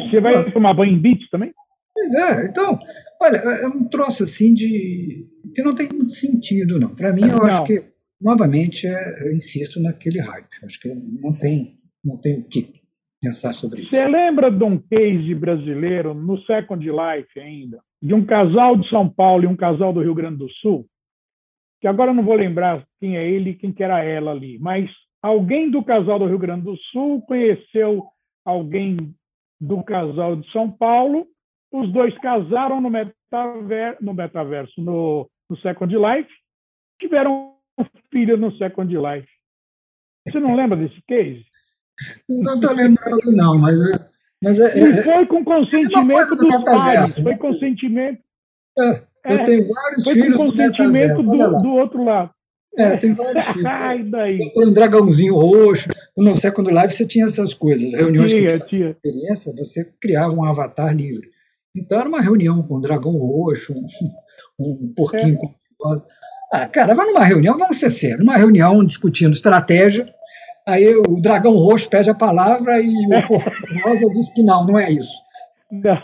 Você 0.00 0.20
vai 0.20 0.50
tomar 0.52 0.74
banho 0.74 0.92
em 0.92 0.98
bit 0.98 1.28
também? 1.30 1.52
Pois 1.92 2.14
é, 2.14 2.46
então, 2.46 2.78
olha, 3.20 3.36
é 3.36 3.66
um 3.66 3.84
troço 3.88 4.24
assim 4.24 4.54
de. 4.54 5.26
que 5.54 5.62
não 5.62 5.74
tem 5.74 5.88
muito 5.92 6.12
sentido, 6.12 6.78
não. 6.78 6.94
Para 6.94 7.12
mim, 7.12 7.22
eu 7.22 7.38
não. 7.38 7.44
acho 7.44 7.64
que, 7.64 7.84
novamente, 8.20 8.86
é, 8.86 9.26
eu 9.26 9.32
insisto 9.32 9.80
naquele 9.80 10.20
hype. 10.20 10.48
Acho 10.64 10.80
que 10.80 10.88
não 10.88 11.32
tem, 11.32 11.78
não 12.04 12.16
tem 12.18 12.40
o 12.40 12.44
que 12.44 12.80
pensar 13.20 13.52
sobre 13.54 13.82
isso. 13.82 13.90
Você 13.90 14.06
lembra 14.06 14.50
de 14.50 14.62
um 14.64 14.78
case 14.78 15.34
brasileiro, 15.34 16.14
no 16.14 16.38
Second 16.42 16.84
Life 16.84 17.38
ainda, 17.38 17.80
de 18.02 18.14
um 18.14 18.24
casal 18.24 18.76
de 18.76 18.88
São 18.88 19.08
Paulo 19.08 19.44
e 19.44 19.46
um 19.46 19.56
casal 19.56 19.92
do 19.92 20.00
Rio 20.00 20.14
Grande 20.14 20.38
do 20.38 20.50
Sul? 20.54 20.86
Que 21.80 21.86
agora 21.86 22.10
eu 22.10 22.14
não 22.14 22.24
vou 22.24 22.34
lembrar 22.34 22.84
quem 22.98 23.16
é 23.16 23.28
ele 23.28 23.50
e 23.50 23.54
quem 23.54 23.72
que 23.72 23.82
era 23.82 24.04
ela 24.04 24.32
ali, 24.32 24.58
mas 24.58 24.90
alguém 25.22 25.70
do 25.70 25.82
casal 25.82 26.18
do 26.18 26.26
Rio 26.26 26.38
Grande 26.38 26.64
do 26.64 26.76
Sul 26.92 27.22
conheceu 27.22 28.04
alguém 28.44 29.14
do 29.60 29.82
casal 29.82 30.36
de 30.36 30.50
São 30.50 30.70
Paulo 30.70 31.26
os 31.72 31.92
dois 31.92 32.16
casaram 32.18 32.80
no, 32.80 32.90
metaver 32.90 33.96
no 34.00 34.12
metaverso, 34.12 34.80
no, 34.80 35.30
no 35.48 35.56
Second 35.58 35.94
Life, 35.94 36.30
tiveram 37.00 37.54
filho 38.10 38.36
no 38.36 38.52
Second 38.56 38.92
Life. 38.94 39.28
Você 40.28 40.38
não 40.38 40.54
lembra 40.54 40.76
desse 40.76 41.00
case? 41.06 41.44
Não 42.28 42.54
estou 42.54 42.72
lembrando, 42.72 43.32
não, 43.32 43.58
mas. 43.58 43.78
mas 44.42 44.58
é, 44.58 44.78
e 44.78 44.82
é, 44.82 45.02
foi 45.02 45.26
com 45.26 45.44
consentimento 45.44 46.36
dos 46.36 46.64
pais, 46.64 47.18
foi 47.18 47.36
consentimento. 47.36 48.20
É, 48.78 49.02
eu 49.24 49.36
é, 49.38 49.44
tenho 49.44 49.68
vários 49.68 50.04
foi 50.04 50.14
filhos. 50.14 50.36
Foi 50.36 50.36
com 50.36 50.50
consentimento 50.50 51.22
do, 51.22 51.62
do 51.62 51.72
outro 51.74 52.04
lado. 52.04 52.30
É, 52.76 52.96
tem 52.96 53.12
vários 53.14 53.44
filhos. 53.52 53.66
Ai, 53.66 54.02
daí. 54.04 54.38
Tem 54.38 54.68
um 54.68 54.72
dragãozinho 54.72 55.34
roxo. 55.34 55.88
No 56.16 56.36
Second 56.40 56.70
Life 56.70 56.96
você 56.96 57.06
tinha 57.06 57.26
essas 57.26 57.54
coisas. 57.54 57.92
Reuniões 57.92 58.30
tinha, 58.30 58.60
que 58.60 58.66
tinha. 58.68 58.90
experiência, 58.90 59.52
você 59.52 59.84
criava 60.00 60.32
um 60.32 60.44
avatar 60.44 60.94
livre. 60.94 61.28
Então 61.74 61.98
era 61.98 62.08
uma 62.08 62.20
reunião 62.20 62.62
com 62.62 62.76
um 62.76 62.80
dragão 62.80 63.12
roxo, 63.12 63.72
um, 63.72 63.86
um 64.58 64.92
porquinho 64.94 65.34
é. 65.34 65.36
com. 65.36 65.54
Ah, 66.52 66.66
cara, 66.66 66.94
vai 66.94 67.06
numa 67.06 67.24
reunião, 67.24 67.56
vamos 67.56 67.78
ser 67.78 67.92
sérios, 67.92 68.20
numa 68.20 68.36
reunião 68.36 68.84
discutindo 68.84 69.34
estratégia, 69.34 70.06
aí 70.66 70.96
o 70.96 71.20
dragão 71.20 71.52
roxo 71.52 71.88
pede 71.88 72.10
a 72.10 72.14
palavra 72.14 72.80
e 72.80 72.88
o 72.88 73.28
porquinho 73.28 73.82
rosa 73.84 74.10
diz 74.12 74.34
que 74.34 74.42
não, 74.42 74.66
não 74.66 74.78
é 74.78 74.90
isso. 74.90 75.12
Não. 75.70 75.96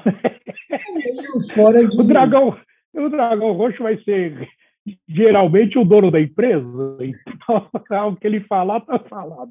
De... 1.72 2.00
o, 2.00 2.04
dragão, 2.04 2.56
o 2.94 3.08
dragão 3.08 3.52
roxo 3.52 3.82
vai 3.82 3.96
ser 3.98 4.48
geralmente 5.08 5.78
o 5.78 5.84
dono 5.84 6.10
da 6.10 6.20
empresa. 6.20 6.98
Então, 7.00 8.08
o 8.12 8.16
que 8.16 8.26
ele 8.26 8.40
falar, 8.40 8.78
está 8.78 8.98
falado. 9.00 9.50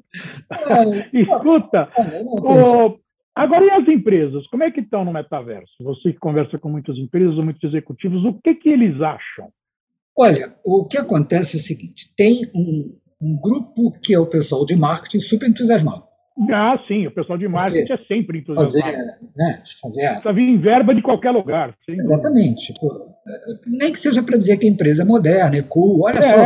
É, 0.50 1.08
Escuta, 1.20 1.90
é, 1.98 2.22
o, 2.22 2.98
Agora, 3.36 3.62
e 3.66 3.70
as 3.70 3.86
empresas? 3.86 4.46
Como 4.46 4.62
é 4.62 4.70
que 4.70 4.80
estão 4.80 5.04
no 5.04 5.12
metaverso? 5.12 5.74
Você 5.80 6.14
que 6.14 6.18
conversa 6.18 6.58
com 6.58 6.70
muitas 6.70 6.96
empresas, 6.96 7.36
muitos 7.36 7.62
executivos, 7.64 8.24
o 8.24 8.32
que, 8.40 8.54
que 8.54 8.70
eles 8.70 8.98
acham? 9.02 9.50
Olha, 10.18 10.54
o 10.64 10.86
que 10.86 10.96
acontece 10.96 11.56
é 11.56 11.60
o 11.60 11.62
seguinte: 11.62 12.10
tem 12.16 12.50
um, 12.54 12.96
um 13.20 13.40
grupo 13.40 13.92
que 14.02 14.14
é 14.14 14.18
o 14.18 14.26
pessoal 14.26 14.64
de 14.64 14.74
marketing 14.74 15.20
super 15.20 15.48
entusiasmado. 15.48 16.04
Ah, 16.50 16.78
sim, 16.86 17.06
o 17.06 17.10
pessoal 17.10 17.38
de 17.38 17.48
marketing 17.48 17.88
fazer, 17.88 18.02
é 18.02 18.06
sempre 18.06 18.38
entusiasmado. 18.40 18.72
Fazer, 18.72 19.18
né, 19.36 19.62
fazer 19.80 20.08
Precisa 20.08 20.32
vir 20.34 20.48
em 20.48 20.58
verba 20.58 20.94
de 20.94 21.00
qualquer 21.00 21.30
lugar. 21.30 21.74
Sim. 21.86 21.94
Exatamente. 21.94 22.74
Pô, 22.78 23.08
nem 23.66 23.92
que 23.92 24.00
seja 24.00 24.22
para 24.22 24.36
dizer 24.36 24.58
que 24.58 24.66
a 24.66 24.70
empresa 24.70 25.02
é 25.02 25.04
moderna, 25.04 25.56
é 25.56 25.62
cool, 25.62 26.02
olha 26.02 26.18
é, 26.18 26.34
só. 26.34 26.42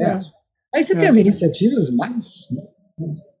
É. 0.00 0.20
Aí 0.74 0.84
você 0.84 0.94
é. 0.94 0.98
tem 0.98 1.08
as 1.08 1.16
iniciativas 1.16 1.94
mais 1.94 2.16
né, 2.50 2.62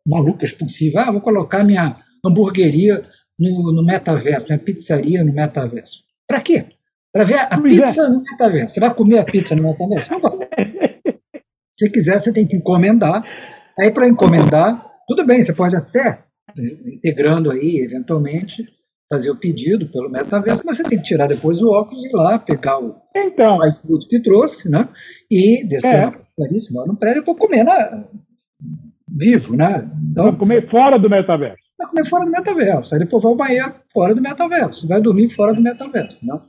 malucas 0.06 0.52
possíveis. 0.52 0.96
Ah, 0.96 1.10
vou 1.10 1.20
colocar 1.20 1.64
minha 1.64 1.96
hamburgueria 2.24 3.02
no, 3.38 3.72
no 3.72 3.84
metaverso, 3.84 4.52
uma 4.52 4.58
pizzaria 4.58 5.24
no 5.24 5.32
metaverso. 5.32 6.04
Para 6.28 6.40
quê? 6.40 6.66
Para 7.12 7.24
ver 7.24 7.38
a 7.38 7.60
pizza 7.60 8.02
é. 8.02 8.08
no 8.08 8.22
metaverso. 8.22 8.74
Você 8.74 8.80
vai 8.80 8.94
comer 8.94 9.18
a 9.18 9.24
pizza 9.24 9.54
no 9.54 9.62
metaverso? 9.62 10.10
Não 10.10 10.20
vai. 10.20 10.32
Se 11.78 11.90
quiser, 11.90 12.22
você 12.22 12.32
tem 12.32 12.46
que 12.46 12.56
encomendar. 12.56 13.22
Aí, 13.78 13.90
para 13.90 14.08
encomendar, 14.08 14.86
tudo 15.06 15.24
bem, 15.26 15.44
você 15.44 15.52
pode 15.52 15.76
até, 15.76 16.22
integrando 16.86 17.50
aí, 17.50 17.78
eventualmente, 17.78 18.64
fazer 19.10 19.30
o 19.30 19.36
pedido 19.36 19.86
pelo 19.90 20.10
metaverso, 20.10 20.62
mas 20.64 20.76
você 20.76 20.84
tem 20.84 20.98
que 20.98 21.04
tirar 21.04 21.26
depois 21.26 21.60
o 21.60 21.68
óculos 21.68 22.02
e 22.04 22.08
ir 22.08 22.12
lá, 22.12 22.38
pegar 22.38 22.78
o 22.78 22.96
então, 23.14 23.58
iFood 23.66 24.06
que 24.08 24.22
trouxe, 24.22 24.70
né? 24.70 24.88
E 25.30 25.64
descer 25.66 25.94
é. 25.94 26.86
no 26.86 26.96
prédio 26.96 27.24
para 27.24 27.34
comer 27.34 27.64
na, 27.64 28.04
vivo, 29.08 29.54
né? 29.54 29.90
Então, 30.10 30.34
comer 30.36 30.70
fora 30.70 30.98
do 30.98 31.10
metaverso 31.10 31.62
vai 31.82 31.88
comer 31.88 32.08
fora 32.08 32.24
do 32.24 32.30
metaverso. 32.30 32.94
Aí 32.94 33.00
depois 33.00 33.22
vai 33.22 33.32
ao 33.32 33.36
banheiro 33.36 33.74
fora 33.92 34.14
do 34.14 34.22
metaverso, 34.22 34.88
vai 34.88 35.00
dormir 35.00 35.34
fora 35.34 35.54
do 35.54 35.60
metaverso. 35.60 36.24
Não? 36.24 36.42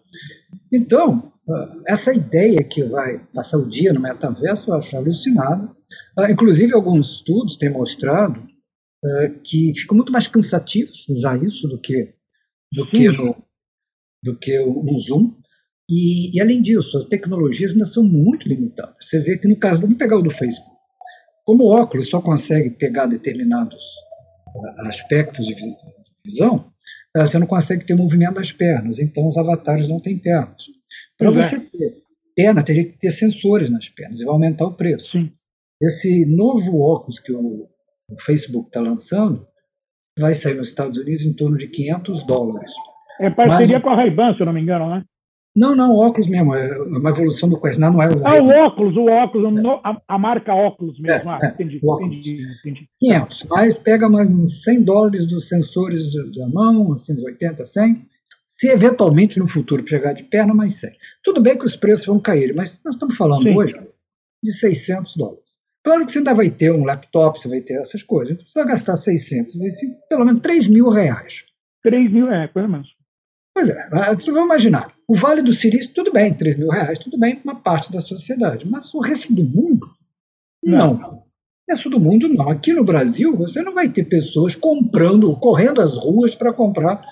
Então, 0.73 1.31
ah, 1.47 1.81
essa 1.87 2.11
ideia 2.11 2.63
que 2.63 2.83
vai 2.83 3.19
passar 3.31 3.59
o 3.59 3.69
dia 3.69 3.93
no 3.93 4.01
metaverso, 4.01 4.71
eu 4.71 4.75
acho 4.75 4.97
alucinada. 4.97 5.69
Ah, 6.17 6.31
inclusive, 6.31 6.73
alguns 6.73 7.07
estudos 7.17 7.57
têm 7.59 7.69
mostrado 7.69 8.41
ah, 9.05 9.29
que 9.43 9.71
fica 9.75 9.93
muito 9.93 10.11
mais 10.11 10.27
cansativo 10.27 10.91
usar 11.09 11.41
isso 11.43 11.67
do 11.67 11.79
que, 11.79 12.15
do 12.71 12.89
que, 12.89 13.07
no, 13.09 13.35
do 14.23 14.39
que 14.39 14.57
no 14.57 14.99
Zoom. 15.01 15.35
E, 15.87 16.35
e, 16.35 16.41
além 16.41 16.63
disso, 16.63 16.97
as 16.97 17.05
tecnologias 17.05 17.71
ainda 17.71 17.85
são 17.85 18.03
muito 18.03 18.49
limitadas. 18.49 18.95
Você 19.01 19.19
vê 19.19 19.37
que 19.37 19.47
no 19.47 19.57
caso, 19.57 19.81
vamos 19.81 19.97
pegar 19.97 20.17
o 20.17 20.23
do 20.23 20.31
Facebook. 20.31 20.73
Como 21.45 21.65
o 21.65 21.75
óculos 21.75 22.09
só 22.09 22.21
consegue 22.21 22.71
pegar 22.71 23.05
determinados 23.05 23.83
aspectos 24.87 25.45
de 25.45 25.55
visão, 26.25 26.72
você 27.15 27.37
não 27.37 27.47
consegue 27.47 27.85
ter 27.85 27.95
movimento 27.95 28.35
das 28.35 28.51
pernas. 28.51 28.97
Então, 28.99 29.27
os 29.29 29.37
avatares 29.37 29.87
não 29.87 29.99
têm 29.99 30.17
pernas. 30.17 30.57
Para 31.17 31.29
é. 31.29 31.49
você 31.49 31.59
ter 31.59 32.03
perna, 32.35 32.63
teria 32.63 32.85
que 32.85 32.97
ter 32.97 33.11
sensores 33.11 33.69
nas 33.69 33.87
pernas 33.89 34.19
e 34.19 34.25
vai 34.25 34.33
aumentar 34.33 34.65
o 34.65 34.75
preço. 34.75 35.11
Sim. 35.11 35.31
Esse 35.81 36.25
novo 36.25 36.79
óculos 36.79 37.19
que 37.19 37.31
o, 37.31 37.67
o 38.09 38.21
Facebook 38.25 38.67
está 38.67 38.81
lançando 38.81 39.45
vai 40.17 40.35
sair 40.35 40.55
nos 40.55 40.69
Estados 40.69 40.97
Unidos 40.97 41.23
em 41.23 41.35
torno 41.35 41.57
de 41.57 41.67
500 41.67 42.25
dólares. 42.25 42.71
É 43.19 43.29
parceria 43.29 43.75
Mas, 43.75 43.83
com 43.83 43.89
a 43.89 43.95
Ray-Ban, 43.95 44.33
se 44.33 44.41
eu 44.41 44.45
não 44.45 44.53
me 44.53 44.61
engano, 44.61 44.89
né? 44.89 45.03
Não, 45.55 45.75
não, 45.75 45.95
óculos 45.95 46.27
mesmo, 46.27 46.55
é 46.55 46.81
uma 46.81 47.11
evolução 47.11 47.47
do 47.47 47.61
Quest, 47.61 47.77
não, 47.77 47.93
não 47.93 48.01
é 48.01 48.07
o. 48.07 48.27
Ah, 48.27 48.41
o 48.41 48.47
óculos, 48.47 48.97
o 48.97 49.05
óculos, 49.05 49.55
é. 49.55 49.67
a, 49.83 50.01
a, 50.07 50.17
marca 50.17 50.53
óculos 50.53 50.99
mesmo. 50.99 51.29
É, 51.29 51.39
ah, 51.41 51.47
entendi, 51.53 51.79
entendi, 51.83 52.47
entendi. 52.59 52.87
500, 52.99 53.45
mas 53.49 53.77
pega 53.77 54.09
mais 54.09 54.33
uns 54.33 54.63
100 54.63 54.83
dólares 54.83 55.27
dos 55.27 55.47
sensores 55.47 56.11
da 56.35 56.47
mão, 56.47 56.93
assim, 56.93 57.13
uns 57.13 57.23
80, 57.23 57.65
100. 57.67 58.05
Se 58.59 58.67
eventualmente 58.67 59.37
no 59.37 59.47
futuro 59.47 59.87
chegar 59.87 60.13
de 60.13 60.23
perna, 60.23 60.55
mais 60.55 60.79
100. 60.79 60.91
Tudo 61.23 61.41
bem 61.41 61.57
que 61.57 61.65
os 61.65 61.75
preços 61.75 62.05
vão 62.07 62.19
cair, 62.19 62.55
mas 62.55 62.81
nós 62.83 62.95
estamos 62.95 63.15
falando 63.15 63.43
Sim. 63.43 63.55
hoje 63.55 63.73
de 64.43 64.53
600 64.53 65.15
dólares. 65.15 65.43
Claro 65.83 66.05
que 66.05 66.13
você 66.13 66.19
ainda 66.19 66.33
vai 66.33 66.49
ter 66.49 66.71
um 66.71 66.85
laptop, 66.85 67.39
você 67.39 67.47
vai 67.47 67.61
ter 67.61 67.73
essas 67.73 68.01
coisas. 68.03 68.33
Então 68.33 68.47
você 68.47 68.63
vai 68.63 68.75
gastar 68.75 68.97
600, 68.97 69.55
vai 69.55 69.69
ser 69.69 69.87
pelo 70.09 70.25
menos 70.25 70.41
3 70.41 70.67
mil 70.69 70.89
reais. 70.89 71.33
3 71.83 72.11
mil, 72.11 72.31
é, 72.31 72.47
pelo 72.47 72.69
menos. 72.69 72.87
Pois 73.53 73.69
é, 73.69 73.89
você 74.15 74.31
vai 74.31 74.43
imaginar. 74.43 74.93
O 75.07 75.15
Vale 75.15 75.41
do 75.41 75.53
Silício, 75.53 75.93
tudo 75.93 76.11
bem, 76.11 76.33
3 76.33 76.57
mil 76.57 76.69
reais, 76.69 76.97
tudo 76.99 77.19
bem 77.19 77.35
para 77.35 77.51
uma 77.51 77.61
parte 77.61 77.91
da 77.91 78.01
sociedade. 78.01 78.67
Mas 78.67 78.91
o 78.93 78.99
resto 78.99 79.31
do 79.33 79.43
mundo, 79.43 79.87
não. 80.63 80.93
não. 80.95 81.13
O 81.13 81.71
resto 81.71 81.89
do 81.89 81.99
mundo, 81.99 82.27
não. 82.27 82.49
Aqui 82.49 82.73
no 82.73 82.83
Brasil, 82.83 83.35
você 83.37 83.61
não 83.61 83.73
vai 83.73 83.89
ter 83.89 84.05
pessoas 84.05 84.55
comprando, 84.55 85.35
correndo 85.37 85.81
às 85.81 85.95
ruas 85.95 86.33
para 86.35 86.53
comprar 86.53 87.05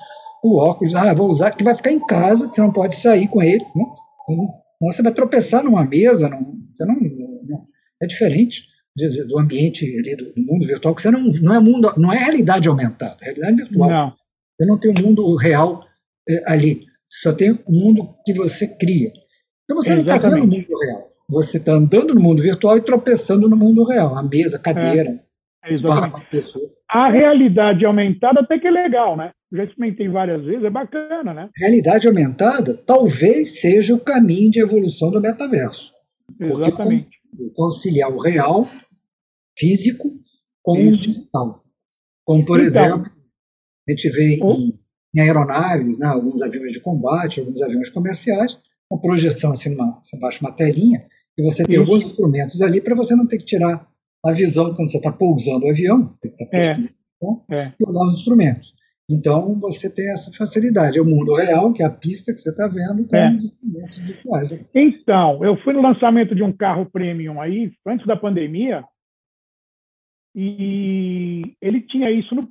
o 0.44 0.58
óculos. 0.58 0.96
Ah, 0.96 1.14
vou 1.14 1.30
usar, 1.30 1.52
que 1.52 1.64
vai 1.64 1.76
ficar 1.76 1.92
em 1.92 2.06
casa, 2.06 2.48
você 2.48 2.60
não 2.60 2.74
pode 2.74 3.00
sair 3.02 3.28
com 3.28 3.44
ele. 3.44 3.64
Não, 3.76 3.96
não 4.30 4.62
você 4.82 5.04
vai 5.04 5.14
tropeçar 5.14 5.64
numa 5.64 5.86
mesa, 5.86 6.28
não, 6.28 6.40
você 6.76 6.86
não, 6.86 6.96
não 6.96 7.66
é 8.02 8.08
diferente 8.08 8.60
do 8.96 9.40
ambiente 9.40 9.86
ali, 9.86 10.16
do 10.16 10.34
mundo 10.42 10.66
virtual, 10.66 10.96
que 10.96 11.02
você 11.02 11.12
não, 11.12 11.22
não 11.22 11.56
é 11.56 11.60
mundo, 11.60 11.94
não 11.98 12.12
é 12.12 12.18
realidade 12.18 12.68
aumentada, 12.68 13.18
é 13.22 13.26
realidade 13.26 13.56
virtual. 13.58 13.90
Não. 13.90 14.14
Você 14.58 14.66
não 14.66 14.80
tem 14.80 14.92
o 14.92 15.00
um 15.00 15.04
mundo 15.04 15.36
real 15.36 15.84
é, 15.84 15.91
ali. 16.46 16.86
Só 17.22 17.34
tem 17.34 17.52
o 17.52 17.72
mundo 17.72 18.16
que 18.26 18.34
você 18.34 18.68
cria. 18.68 19.12
Então 19.64 19.78
você 19.78 19.96
não 19.96 20.02
está 20.02 20.18
vendo 20.18 20.44
o 20.44 20.48
mundo 20.48 20.80
real. 20.80 21.12
Você 21.30 21.58
está 21.58 21.74
andando 21.74 22.14
no 22.14 22.22
mundo 22.22 22.42
virtual 22.42 22.78
e 22.78 22.82
tropeçando 22.82 23.50
no 23.50 23.56
mundo 23.56 23.84
real. 23.86 24.18
A 24.18 24.24
mesa, 24.24 24.58
a 24.58 24.60
cadeira, 24.60 25.10
é. 25.10 25.32
É 25.64 25.76
A 26.90 27.10
realidade 27.12 27.86
aumentada 27.86 28.40
até 28.40 28.58
que 28.58 28.68
é 28.68 28.72
legal, 28.72 29.16
né? 29.16 29.32
Já 29.54 29.64
experimentei 29.64 30.08
várias 30.08 30.44
vezes, 30.44 30.64
é 30.64 30.70
bacana, 30.72 31.34
né? 31.34 31.50
Realidade 31.56 32.08
aumentada 32.08 32.74
talvez 32.86 33.62
seja 33.62 33.94
o 33.94 34.00
caminho 34.00 34.50
de 34.50 34.60
evolução 34.60 35.12
do 35.12 35.22
metaverso. 35.22 35.92
Exatamente. 36.40 37.10
Conciliar 37.54 38.12
o 38.12 38.20
real, 38.20 38.66
físico, 39.58 40.10
com 40.64 40.78
Isso. 40.78 40.96
o 40.96 40.98
digital. 40.98 41.64
Como, 42.26 42.46
por 42.46 42.60
então, 42.60 42.84
exemplo, 42.84 43.12
a 43.88 43.92
gente 43.92 44.10
vê 44.10 44.36
em 44.36 44.80
em 45.16 45.20
aeronaves, 45.20 46.00
né, 46.00 46.08
alguns 46.08 46.42
aviões 46.42 46.72
de 46.72 46.80
combate, 46.80 47.40
alguns 47.40 47.62
aviões 47.62 47.90
comerciais, 47.90 48.58
uma 48.90 49.00
projeção 49.00 49.54
assim, 49.54 49.74
uma, 49.74 50.02
embaixo 50.14 50.40
uma 50.42 50.52
telinha, 50.52 51.04
e 51.38 51.44
você 51.44 51.64
tem 51.64 51.78
alguns 51.78 52.04
instrumentos 52.04 52.62
ali 52.62 52.82
para 52.82 52.96
você 52.96 53.16
não 53.16 53.28
ter 53.28 53.38
que 53.38 53.46
tirar 53.46 53.88
a 54.24 54.32
visão 54.32 54.74
quando 54.76 54.92
você 54.92 54.98
está 54.98 55.12
pousando 55.12 55.66
o 55.66 55.70
avião, 55.70 56.14
tá 56.22 56.58
é. 56.58 56.72
é. 57.52 57.74
e 57.80 57.84
olhar 57.86 58.08
os 58.08 58.20
instrumentos. 58.20 58.72
Então 59.10 59.60
você 59.60 59.90
tem 59.90 60.10
essa 60.10 60.32
facilidade. 60.38 60.98
É 60.98 61.02
o 61.02 61.06
mundo 61.06 61.36
real, 61.36 61.74
que 61.74 61.84
é 61.84 61.86
a 61.86 61.90
pista 61.90 62.34
que 62.34 62.40
você 62.40 62.50
está 62.50 62.68
vendo, 62.68 63.06
com 63.08 63.16
é. 63.16 63.36
os 63.36 63.44
instrumentos 63.44 63.98
virtuais. 64.00 64.52
Então, 64.74 65.44
eu 65.44 65.58
fui 65.58 65.74
no 65.74 65.82
lançamento 65.82 66.34
de 66.34 66.44
um 66.44 66.54
carro 66.54 66.86
premium 66.86 67.42
aí, 67.42 67.72
antes 67.86 68.06
da 68.06 68.16
pandemia, 68.16 68.86
e 70.34 71.56
ele 71.62 71.82
tinha 71.82 72.10
isso 72.10 72.34
no, 72.34 72.50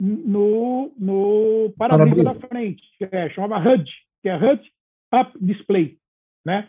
no, 0.00 0.92
no 0.98 1.72
para-brisa 1.76 2.22
da 2.22 2.34
frente, 2.34 2.82
que 2.96 3.04
é, 3.10 3.28
chamava 3.30 3.68
HUD, 3.68 3.90
que 4.22 4.28
é 4.28 4.36
HUD 4.36 4.62
Up 5.14 5.32
Display, 5.40 5.96
né? 6.46 6.68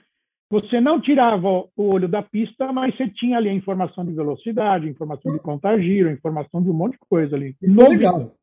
Você 0.52 0.82
não 0.82 1.00
tirava 1.00 1.48
o 1.48 1.72
olho 1.78 2.08
da 2.08 2.24
pista, 2.24 2.74
mas 2.74 2.96
você 2.96 3.08
tinha 3.08 3.38
ali 3.38 3.50
a 3.50 3.54
informação 3.54 4.04
de 4.04 4.14
velocidade, 4.14 4.90
informação 4.90 5.32
de 5.32 5.40
contagiro, 5.40 6.10
informação 6.10 6.62
de 6.64 6.70
um 6.70 6.74
monte 6.74 6.94
de 6.94 7.00
coisa 7.08 7.36
ali. 7.36 7.56
Isso 7.62 7.82
é 7.82 7.88
legal. 7.90 8.36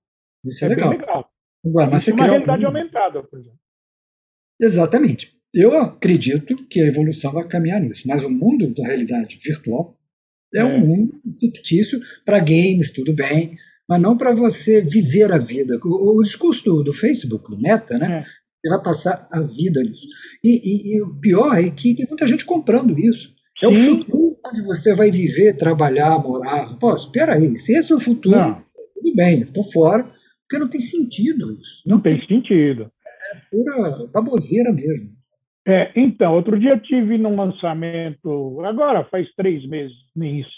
Isso 0.45 0.65
é, 0.65 0.67
é 0.67 0.71
legal. 0.71 0.91
legal. 0.91 1.31
Mas 1.65 2.03
Isso 2.03 2.11
é 2.11 2.15
uma 2.15 2.27
realidade 2.27 2.65
um... 2.65 2.69
aumentada, 2.69 3.23
por 3.25 3.41
exemplo. 3.41 3.59
Exatamente. 4.61 5.33
Eu 5.53 5.77
acredito 5.79 6.55
que 6.69 6.81
a 6.81 6.87
evolução 6.87 7.33
vai 7.33 7.49
caminhar 7.49 7.81
nisso, 7.81 8.07
mas 8.07 8.23
o 8.23 8.31
mundo 8.31 8.73
da 8.75 8.87
realidade 8.87 9.37
virtual 9.43 9.97
é, 10.55 10.61
é. 10.61 10.65
um 10.65 10.79
mundo 10.79 11.21
fictício 11.41 11.99
para 12.25 12.39
games, 12.39 12.93
tudo 12.93 13.13
bem, 13.15 13.57
mas 13.89 14.01
não 14.01 14.17
para 14.17 14.35
você 14.35 14.81
viver 14.81 15.33
a 15.33 15.39
vida. 15.39 15.79
O, 15.85 16.19
o 16.19 16.23
discurso 16.23 16.63
do, 16.65 16.83
do, 16.83 16.95
Facebook, 16.95 17.51
do 17.51 17.61
Meta, 17.61 17.99
né? 17.99 18.21
É. 18.21 18.47
Você 18.61 18.69
vai 18.69 18.83
passar 18.83 19.29
a 19.31 19.41
vida 19.41 19.81
nisso. 19.81 20.07
E, 20.43 20.49
e, 20.49 20.97
e, 20.97 21.03
o 21.03 21.15
pior 21.21 21.57
é 21.57 21.71
que 21.71 21.95
tem 21.95 22.07
muita 22.09 22.27
gente 22.27 22.45
comprando 22.45 22.99
isso. 22.99 23.35
É 23.63 23.69
Sim. 23.69 23.93
o 23.93 23.99
futuro 23.99 24.37
onde 24.49 24.63
você 24.63 24.95
vai 24.95 25.11
viver, 25.11 25.57
trabalhar, 25.57 26.19
morar. 26.19 26.77
Pô, 26.79 26.95
espera 26.97 27.35
aí. 27.35 27.57
Se 27.61 27.73
esse 27.77 27.93
é 27.93 27.97
o 27.97 28.01
futuro, 28.01 28.37
não. 28.37 28.63
tudo 28.95 29.15
bem, 29.15 29.43
estou 29.43 29.71
fora, 29.73 30.05
porque 30.43 30.59
não 30.59 30.69
tem 30.69 30.81
sentido 30.81 31.53
isso. 31.53 31.83
Não, 31.87 31.97
não 31.97 32.03
tem, 32.03 32.19
tem 32.19 32.27
sentido. 32.27 32.91
É 33.33 33.41
pura 33.51 34.07
baboseira 34.13 34.73
mesmo. 34.73 35.17
É, 35.69 35.91
então, 35.97 36.35
outro 36.35 36.59
dia 36.59 36.71
eu 36.71 36.81
tive 36.81 37.19
num 37.19 37.35
lançamento, 37.35 38.61
agora 38.65 39.05
faz 39.07 39.29
três 39.35 39.67
meses 39.67 39.97
nisso, 40.15 40.49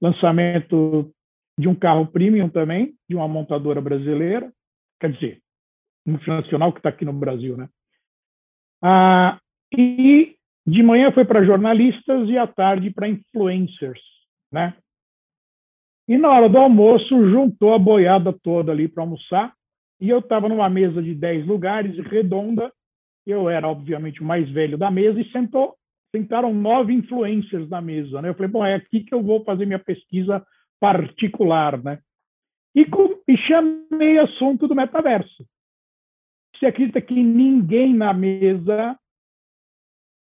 lançamento 0.00 1.12
de 1.58 1.68
um 1.68 1.74
carro 1.74 2.06
premium 2.06 2.48
também, 2.48 2.94
de 3.08 3.16
uma 3.16 3.26
montadora 3.26 3.80
brasileira, 3.80 4.52
quer 5.00 5.12
dizer, 5.12 5.40
multinacional 6.06 6.72
que 6.72 6.78
está 6.78 6.88
aqui 6.88 7.04
no 7.04 7.12
Brasil, 7.12 7.56
né? 7.56 7.68
Ah, 8.82 9.38
e 9.76 10.36
de 10.64 10.82
manhã 10.82 11.10
foi 11.10 11.24
para 11.24 11.44
jornalistas 11.44 12.28
e 12.28 12.38
à 12.38 12.46
tarde 12.46 12.90
para 12.90 13.08
influencers, 13.08 14.00
né? 14.52 14.74
E 16.06 16.16
na 16.16 16.30
hora 16.30 16.48
do 16.48 16.56
almoço 16.56 17.30
juntou 17.30 17.74
a 17.74 17.78
boiada 17.78 18.32
toda 18.32 18.72
ali 18.72 18.88
para 18.88 19.02
almoçar 19.02 19.52
e 20.00 20.08
eu 20.08 20.20
estava 20.20 20.48
numa 20.48 20.70
mesa 20.70 21.02
de 21.02 21.14
10 21.14 21.46
lugares, 21.46 21.98
redonda, 22.06 22.72
eu 23.26 23.50
era, 23.50 23.68
obviamente, 23.68 24.22
o 24.22 24.24
mais 24.24 24.48
velho 24.48 24.78
da 24.78 24.90
mesa 24.90 25.20
e 25.20 25.30
sentou, 25.30 25.74
sentaram 26.14 26.54
nove 26.54 26.94
influencers 26.94 27.68
na 27.68 27.82
mesa. 27.82 28.22
Né? 28.22 28.30
Eu 28.30 28.34
falei, 28.34 28.50
bom, 28.50 28.64
é 28.64 28.74
aqui 28.74 29.00
que 29.00 29.14
eu 29.14 29.22
vou 29.22 29.44
fazer 29.44 29.66
minha 29.66 29.78
pesquisa 29.78 30.42
particular. 30.80 31.82
Né? 31.82 31.98
E, 32.74 32.84
com, 32.84 33.20
e 33.26 33.36
chamei 33.36 34.18
assunto 34.18 34.66
do 34.66 34.74
metaverso. 34.74 35.46
Você 36.54 36.66
acredita 36.66 37.00
que 37.00 37.14
ninguém 37.14 37.94
na 37.94 38.12
mesa, 38.12 38.98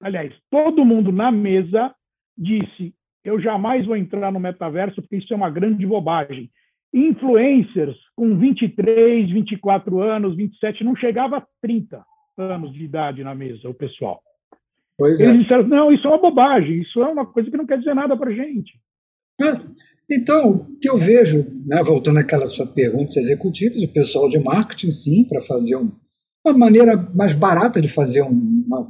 aliás, 0.01 0.33
todo 0.49 0.85
mundo 0.85 1.11
na 1.11 1.31
mesa 1.31 1.95
disse: 2.37 2.93
eu 3.23 3.39
jamais 3.39 3.85
vou 3.85 3.95
entrar 3.95 4.31
no 4.31 4.39
metaverso 4.39 5.01
porque 5.01 5.17
isso 5.17 5.33
é 5.33 5.35
uma 5.35 5.49
grande 5.49 5.85
bobagem. 5.85 6.49
Influencers 6.93 7.97
com 8.15 8.37
23, 8.37 9.29
24 9.29 10.01
anos, 10.01 10.35
27, 10.35 10.83
não 10.83 10.95
chegava 10.95 11.37
a 11.37 11.47
30 11.61 12.03
anos 12.37 12.73
de 12.73 12.83
idade 12.83 13.23
na 13.23 13.35
mesa, 13.35 13.69
o 13.69 13.73
pessoal. 13.73 14.21
Pois 14.97 15.19
Eles 15.19 15.35
é. 15.35 15.41
disseram, 15.41 15.67
não, 15.67 15.91
isso 15.91 16.07
é 16.07 16.09
uma 16.09 16.17
bobagem, 16.17 16.81
isso 16.81 17.01
é 17.01 17.07
uma 17.07 17.25
coisa 17.25 17.51
que 17.51 17.57
não 17.57 17.65
quer 17.65 17.77
dizer 17.77 17.93
nada 17.93 18.15
para 18.15 18.29
a 18.29 18.33
gente. 18.33 18.79
Então, 20.09 20.51
o 20.51 20.79
que 20.79 20.89
eu 20.89 20.97
vejo, 20.97 21.45
né, 21.65 21.83
voltando 21.83 22.19
àquela 22.19 22.47
sua 22.47 22.65
pergunta 22.65 23.19
executivas, 23.19 23.81
o 23.83 23.91
pessoal 23.91 24.29
de 24.29 24.39
marketing, 24.39 24.91
sim, 24.91 25.23
para 25.25 25.41
fazer 25.43 25.75
um, 25.75 25.91
uma 26.45 26.57
maneira 26.57 26.95
mais 27.13 27.37
barata 27.37 27.81
de 27.81 27.93
fazer 27.93 28.21
uma, 28.21 28.89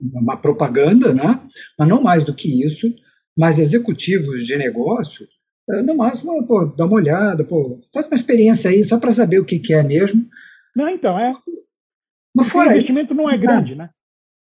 uma 0.00 0.36
propaganda, 0.36 1.14
né? 1.14 1.40
mas 1.78 1.88
não 1.88 2.02
mais 2.02 2.24
do 2.24 2.34
que 2.34 2.64
isso, 2.66 2.92
mas 3.36 3.58
executivos 3.58 4.44
de 4.46 4.56
negócio, 4.56 5.26
é, 5.70 5.82
no 5.82 5.96
máximo, 5.96 6.46
pô, 6.46 6.66
dá 6.66 6.84
uma 6.84 6.96
olhada, 6.96 7.44
pô, 7.44 7.80
faz 7.92 8.06
uma 8.08 8.18
experiência 8.18 8.70
aí 8.70 8.84
só 8.84 8.98
para 8.98 9.14
saber 9.14 9.38
o 9.38 9.44
que, 9.44 9.58
que 9.60 9.72
é 9.72 9.82
mesmo. 9.82 10.26
Não, 10.74 10.88
então, 10.88 11.18
é. 11.18 11.34
Mas 12.34 12.50
fora 12.50 12.70
o 12.70 12.72
investimento 12.72 13.14
isso, 13.14 13.22
não 13.22 13.30
é 13.30 13.38
grande, 13.38 13.74
né? 13.74 13.90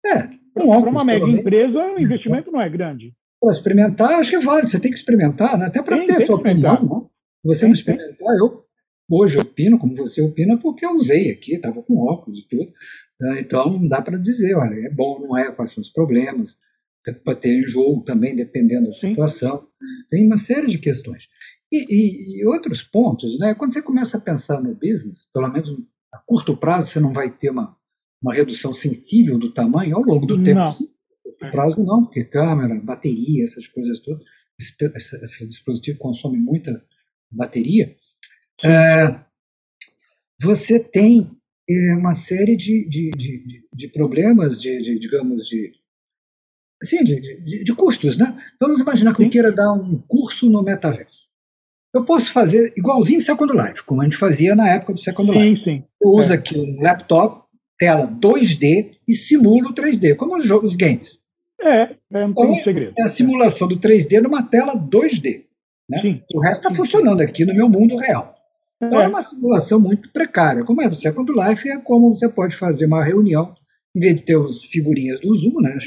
É. 0.05 0.27
Para 0.53 0.89
uma 0.89 1.05
mega 1.05 1.27
empresa, 1.27 1.79
o 1.79 1.99
investimento 1.99 2.51
não 2.51 2.61
é 2.61 2.69
grande. 2.69 3.13
Para 3.39 3.53
experimentar, 3.53 4.19
acho 4.19 4.29
que 4.29 4.39
vale. 4.39 4.69
Você 4.69 4.79
tem 4.79 4.91
que 4.91 4.97
experimentar, 4.97 5.57
né? 5.57 5.67
até 5.67 5.81
para 5.81 6.05
ter 6.05 6.25
sua 6.25 6.37
opinião. 6.37 6.83
Né? 6.83 7.07
Se 7.41 7.47
você 7.47 7.59
tem, 7.59 7.69
não 7.69 7.75
experimentar, 7.75 8.37
eu 8.37 8.63
hoje 9.09 9.37
opino 9.37 9.79
como 9.79 9.95
você 9.95 10.21
opina, 10.21 10.57
porque 10.57 10.85
eu 10.85 10.95
usei 10.95 11.31
aqui, 11.31 11.55
estava 11.55 11.81
com 11.81 11.97
óculos 11.97 12.39
e 12.39 12.47
tudo. 12.47 12.71
Né? 13.19 13.41
Então, 13.41 13.87
dá 13.87 14.01
para 14.01 14.17
dizer, 14.17 14.55
olha, 14.55 14.75
é 14.85 14.89
bom, 14.89 15.19
não 15.19 15.37
é, 15.37 15.51
quais 15.51 15.73
são 15.73 15.81
os 15.81 15.91
problemas. 15.91 16.57
Você 17.03 17.13
pode 17.13 17.41
ter 17.41 17.57
enjoo 17.57 18.03
também, 18.03 18.35
dependendo 18.35 18.87
da 18.87 18.93
situação. 18.93 19.59
Sim. 19.59 20.07
Tem 20.09 20.25
uma 20.25 20.39
série 20.45 20.67
de 20.67 20.77
questões. 20.79 21.23
E, 21.71 21.77
e, 21.77 22.41
e, 22.41 22.45
outros 22.45 22.81
pontos, 22.83 23.37
né? 23.39 23.53
quando 23.53 23.73
você 23.73 23.81
começa 23.81 24.17
a 24.17 24.21
pensar 24.21 24.61
no 24.61 24.73
business, 24.73 25.29
pelo 25.33 25.49
menos 25.49 25.69
a 26.13 26.17
curto 26.25 26.55
prazo 26.55 26.91
você 26.91 26.99
não 26.99 27.11
vai 27.11 27.29
ter 27.29 27.49
uma, 27.49 27.75
uma 28.21 28.33
redução 28.33 28.73
sensível 28.73 29.37
do 29.37 29.53
tamanho 29.53 29.97
ao 29.97 30.03
longo 30.03 30.25
do 30.25 30.43
tempo. 30.43 30.59
Não. 30.59 30.75
Prazo 31.51 31.83
não, 31.83 32.05
porque 32.05 32.23
câmera, 32.23 32.79
bateria, 32.81 33.45
essas 33.45 33.67
coisas 33.67 33.99
todas, 34.01 34.23
esse, 34.59 35.25
esse 35.25 35.49
dispositivo 35.49 35.99
consome 35.99 36.37
muita 36.37 36.81
bateria. 37.31 37.95
É, 38.63 39.19
você 40.41 40.79
tem 40.79 41.31
é, 41.69 41.95
uma 41.95 42.15
série 42.25 42.55
de, 42.55 42.87
de, 42.89 43.11
de, 43.11 43.67
de 43.73 43.87
problemas, 43.89 44.59
de, 44.59 44.81
de, 44.81 44.99
digamos, 44.99 45.47
de, 45.47 45.71
assim, 46.81 47.03
de, 47.03 47.63
de, 47.63 47.75
custos. 47.75 48.17
Né? 48.17 48.37
Vamos 48.59 48.81
imaginar 48.81 49.15
que 49.15 49.23
eu 49.23 49.29
queira 49.29 49.51
dar 49.51 49.73
um 49.73 49.97
curso 50.07 50.49
no 50.49 50.63
metaverso. 50.63 51.17
Eu 51.93 52.05
posso 52.05 52.31
fazer 52.33 52.73
igualzinho 52.77 53.21
Second 53.21 53.53
Life, 53.53 53.83
como 53.83 54.01
a 54.01 54.05
gente 54.05 54.17
fazia 54.17 54.55
na 54.55 54.69
época 54.69 54.93
do 54.93 54.99
Second 54.99 55.31
Life. 55.31 55.63
Sim. 55.63 55.83
Eu 56.01 56.11
uso 56.11 56.31
é. 56.31 56.35
aqui 56.35 56.57
um 56.57 56.81
laptop, 56.81 57.47
tela 57.77 58.07
2D 58.07 58.97
e 59.07 59.15
simulo 59.15 59.73
3D, 59.73 60.15
como 60.15 60.37
os 60.37 60.45
jogos 60.45 60.75
games. 60.75 61.17
É, 61.61 61.95
é 62.13 62.25
um 62.25 62.29
então, 62.29 62.55
segredo. 62.63 62.93
É 62.97 63.03
a 63.03 63.15
simulação 63.15 63.67
do 63.67 63.79
3D 63.79 64.21
numa 64.21 64.43
tela 64.43 64.75
2D. 64.75 65.43
Né? 65.89 66.01
Sim. 66.01 66.21
O 66.33 66.41
resto 66.41 66.67
está 66.67 66.75
funcionando 66.75 67.21
aqui 67.21 67.45
no 67.45 67.55
meu 67.55 67.69
mundo 67.69 67.97
real. 67.97 68.35
Então 68.81 68.99
é. 68.99 69.05
é 69.05 69.07
uma 69.07 69.23
simulação 69.23 69.79
muito 69.79 70.11
precária. 70.11 70.63
Como 70.63 70.81
é 70.81 70.89
do 70.89 70.95
Second 70.95 71.31
Life, 71.31 71.67
é 71.67 71.77
como 71.79 72.15
você 72.15 72.29
pode 72.29 72.57
fazer 72.57 72.85
uma 72.85 73.03
reunião, 73.03 73.55
em 73.95 73.99
vez 73.99 74.17
de 74.17 74.23
ter 74.23 74.37
as 74.37 74.63
figurinhas 74.65 75.19
do 75.21 75.35
Zoom, 75.35 75.61
né? 75.61 75.77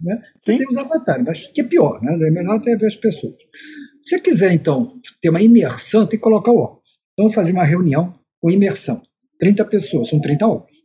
né? 0.00 0.22
Tem 0.44 0.58
os 0.68 0.76
avatares, 0.76 1.24
mas 1.24 1.46
que 1.52 1.60
é 1.60 1.64
pior, 1.64 2.02
né? 2.02 2.12
É 2.14 2.30
melhor 2.30 2.56
até 2.56 2.74
ver 2.74 2.86
as 2.86 2.96
pessoas. 2.96 3.34
Se 4.04 4.16
você 4.16 4.20
quiser, 4.20 4.52
então, 4.52 4.94
ter 5.22 5.28
uma 5.28 5.42
imersão, 5.42 6.06
tem 6.06 6.18
que 6.18 6.24
colocar 6.24 6.50
o 6.50 6.58
óculos. 6.58 6.90
Então, 7.12 7.26
vamos 7.26 7.34
fazer 7.34 7.52
uma 7.52 7.64
reunião 7.64 8.14
com 8.40 8.50
imersão. 8.50 9.00
30 9.38 9.64
pessoas, 9.66 10.08
são 10.08 10.20
30 10.20 10.46
óculos. 10.46 10.76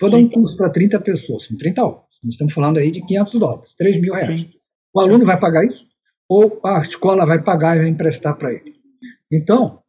Vou 0.00 0.10
dar 0.10 0.16
um 0.16 0.28
curso 0.28 0.56
para 0.56 0.70
30 0.70 0.98
pessoas, 1.00 1.46
são 1.46 1.56
30 1.56 1.84
óculos. 1.84 2.11
Nós 2.22 2.34
estamos 2.34 2.54
falando 2.54 2.78
aí 2.78 2.90
de 2.90 3.04
500 3.04 3.40
dólares, 3.40 3.74
3 3.76 4.00
mil 4.00 4.14
reais. 4.14 4.40
Sim. 4.40 4.50
O 4.94 5.00
aluno 5.00 5.24
vai 5.24 5.38
pagar 5.38 5.64
isso? 5.64 5.84
Ou 6.28 6.60
a 6.64 6.82
escola 6.82 7.26
vai 7.26 7.42
pagar 7.42 7.76
e 7.76 7.80
vai 7.80 7.88
emprestar 7.88 8.36
para 8.36 8.52
ele? 8.52 8.74
Então, 9.30 9.80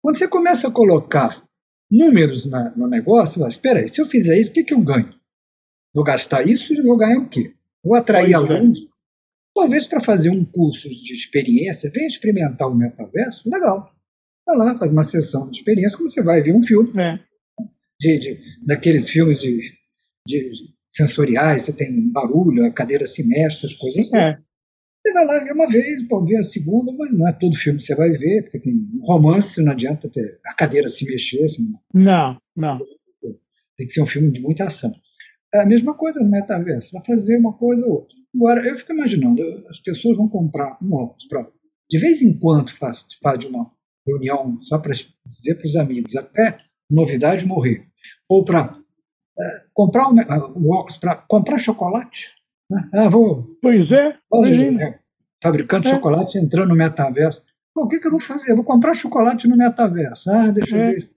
quando 0.00 0.18
você 0.18 0.26
começa 0.28 0.68
a 0.68 0.72
colocar 0.72 1.42
números 1.90 2.48
na, 2.50 2.70
no 2.76 2.88
negócio, 2.88 3.38
você 3.38 3.48
espera 3.48 3.80
aí, 3.80 3.90
se 3.90 4.00
eu 4.00 4.06
fizer 4.06 4.40
isso, 4.40 4.50
o 4.50 4.54
que, 4.54 4.64
que 4.64 4.74
eu 4.74 4.80
ganho? 4.80 5.12
Vou 5.94 6.04
gastar 6.04 6.46
isso 6.46 6.72
e 6.72 6.80
vou 6.80 6.96
ganhar 6.96 7.18
o 7.18 7.28
quê? 7.28 7.52
Vou 7.84 7.94
atrair 7.94 8.32
pois 8.32 8.50
é. 8.50 8.54
alunos? 8.54 8.78
É. 8.78 8.92
Talvez 9.54 9.86
para 9.86 10.02
fazer 10.02 10.30
um 10.30 10.44
curso 10.44 10.88
de 10.88 11.14
experiência, 11.14 11.90
venha 11.90 12.08
experimentar 12.08 12.68
o 12.68 12.74
metaverso, 12.74 13.48
legal. 13.48 13.92
Vai 14.46 14.56
lá, 14.56 14.78
faz 14.78 14.90
uma 14.90 15.04
sessão 15.04 15.50
de 15.50 15.58
experiência, 15.58 15.98
você 15.98 16.22
vai 16.22 16.40
ver 16.40 16.54
um 16.54 16.64
filme. 16.64 16.90
É. 16.98 17.20
De, 18.00 18.18
de, 18.18 18.66
daqueles 18.66 19.08
filmes 19.10 19.38
de, 19.40 19.60
de, 20.26 20.50
sensoriais, 20.94 21.64
você 21.64 21.72
tem 21.72 22.10
barulho, 22.10 22.64
a 22.66 22.70
cadeira 22.70 23.06
se 23.06 23.22
mexe, 23.26 23.56
essas 23.58 23.74
coisas. 23.76 24.12
É. 24.12 24.38
Você 25.02 25.12
vai 25.12 25.26
lá 25.26 25.38
ver 25.40 25.52
uma 25.52 25.68
vez, 25.68 26.06
pode 26.06 26.28
ver 26.28 26.38
a 26.38 26.44
segunda, 26.44 26.92
mas 26.92 27.12
não 27.12 27.28
é 27.28 27.32
todo 27.32 27.56
filme 27.56 27.80
que 27.80 27.86
você 27.86 27.94
vai 27.94 28.10
ver, 28.10 28.42
porque 28.42 28.60
tem 28.60 28.74
romance, 29.02 29.60
não 29.60 29.72
adianta 29.72 30.08
ter 30.08 30.38
a 30.46 30.54
cadeira 30.54 30.88
se 30.88 31.04
mexer. 31.04 31.44
Assim, 31.44 31.72
não, 31.92 32.38
não. 32.56 32.78
Tem 33.76 33.86
que 33.88 33.94
ser 33.94 34.02
um 34.02 34.06
filme 34.06 34.30
de 34.30 34.40
muita 34.40 34.64
ação. 34.64 34.94
É 35.52 35.60
a 35.60 35.66
mesma 35.66 35.94
coisa 35.94 36.20
no 36.20 36.30
metaverso, 36.30 36.88
vai 36.92 37.04
fazer 37.04 37.36
uma 37.36 37.52
coisa 37.52 37.84
ou 37.84 37.92
outra. 37.92 38.16
Agora, 38.34 38.66
eu 38.66 38.78
fico 38.78 38.92
imaginando, 38.92 39.42
as 39.68 39.80
pessoas 39.80 40.16
vão 40.16 40.28
comprar 40.28 40.78
um 40.80 40.94
óculos 40.94 41.26
para, 41.28 41.46
de 41.90 41.98
vez 41.98 42.22
em 42.22 42.38
quando, 42.38 42.72
participar 42.78 43.36
de 43.36 43.46
uma 43.46 43.70
reunião 44.06 44.58
só 44.62 44.78
para 44.78 44.92
dizer 44.92 45.56
para 45.56 45.66
os 45.66 45.76
amigos, 45.76 46.16
até 46.16 46.58
novidade 46.90 47.44
morrer, 47.44 47.84
ou 48.28 48.44
para 48.44 48.81
comprar 49.72 50.08
um, 50.08 50.14
um 50.56 50.70
óculos 50.70 50.98
para 50.98 51.16
comprar 51.16 51.58
chocolate. 51.58 52.18
Né? 52.70 52.88
Ah, 52.94 53.08
vou, 53.08 53.46
pois 53.60 53.90
é. 53.90 54.08
é 54.08 54.98
fabricante 55.42 55.84
de 55.84 55.92
é. 55.92 55.94
chocolate 55.96 56.38
entrando 56.38 56.68
no 56.68 56.76
metaverso. 56.76 57.42
Pô, 57.74 57.84
o 57.84 57.88
que, 57.88 57.98
que, 57.98 58.06
eu 58.06 58.10
vou 58.10 58.20
fazer? 58.20 58.50
Eu 58.50 58.56
vou 58.56 58.64
comprar 58.64 58.94
chocolate 58.94 59.48
no 59.48 59.56
metaverso. 59.56 60.30
Ah, 60.30 60.50
deixa 60.50 60.76
é. 60.76 60.90
eu 60.90 60.92
ver. 60.92 61.10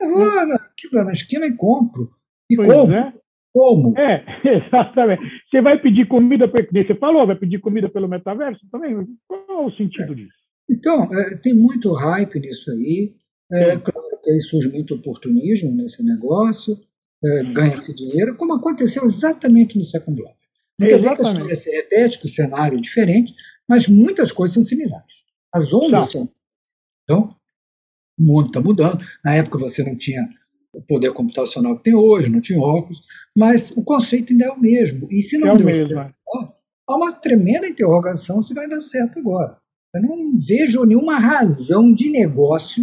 Eu 0.00 0.10
vou 0.10 0.54
aqui 0.54 0.92
na 0.92 1.12
esquina 1.12 1.46
e 1.46 1.56
compro. 1.56 2.10
E 2.50 2.56
pois 2.56 2.72
como? 2.72 2.92
É. 2.92 3.12
Como? 3.52 3.98
É, 3.98 4.24
exatamente. 4.66 5.22
Você 5.48 5.60
vai 5.60 5.78
pedir 5.78 6.08
comida, 6.08 6.46
você 6.46 6.94
falou, 6.94 7.26
vai 7.26 7.36
pedir 7.36 7.60
comida 7.60 7.88
pelo 7.88 8.08
metaverso 8.08 8.66
também? 8.70 9.06
Qual 9.28 9.66
o 9.66 9.72
sentido 9.72 10.14
disso? 10.14 10.32
Então, 10.70 11.12
é, 11.14 11.36
tem 11.36 11.54
muito 11.54 11.92
hype 11.92 12.40
nisso 12.40 12.70
aí. 12.70 13.12
É, 13.52 13.76
claro 13.76 14.18
que 14.24 14.30
aí 14.30 14.40
surge 14.40 14.68
muito 14.70 14.94
oportunismo 14.94 15.70
nesse 15.72 16.02
negócio, 16.02 16.78
é, 17.24 17.52
ganha-se 17.52 17.94
dinheiro, 17.94 18.36
como 18.36 18.54
aconteceu 18.54 19.04
exatamente 19.06 19.78
no 19.78 19.84
Second 19.84 20.20
Life. 20.20 20.42
Muitas 20.78 21.46
vezes 21.46 21.64
se 21.64 21.70
repete 21.70 22.20
com 22.20 22.26
o 22.26 22.30
cenário 22.30 22.80
diferente, 22.80 23.34
mas 23.68 23.86
muitas 23.86 24.32
coisas 24.32 24.54
são 24.54 24.64
similares. 24.64 25.12
As 25.54 25.72
ondas 25.72 26.10
são. 26.10 26.28
Então, 27.04 27.34
o 28.18 28.22
mundo 28.22 28.46
está 28.48 28.60
mudando. 28.60 29.04
Na 29.24 29.34
época 29.34 29.58
você 29.58 29.82
não 29.82 29.96
tinha 29.96 30.28
o 30.72 30.82
poder 30.82 31.12
computacional 31.12 31.76
que 31.76 31.84
tem 31.84 31.94
hoje, 31.94 32.30
não 32.30 32.40
tinha 32.40 32.58
óculos, 32.58 32.98
mas 33.36 33.70
o 33.76 33.84
conceito 33.84 34.32
ainda 34.32 34.46
é 34.46 34.50
o 34.50 34.60
mesmo. 34.60 35.06
E 35.10 35.22
se 35.22 35.38
não 35.38 35.48
é 35.48 35.56
deu 35.56 35.66
mesmo. 35.66 35.88
certo, 35.88 36.14
há 36.88 36.96
uma 36.96 37.12
tremenda 37.12 37.68
interrogação 37.68 38.42
se 38.42 38.54
vai 38.54 38.68
dar 38.68 38.80
certo 38.82 39.18
agora. 39.18 39.58
Eu 39.94 40.02
não 40.02 40.38
vejo 40.38 40.84
nenhuma 40.84 41.18
razão 41.18 41.92
de 41.94 42.10
negócio 42.10 42.82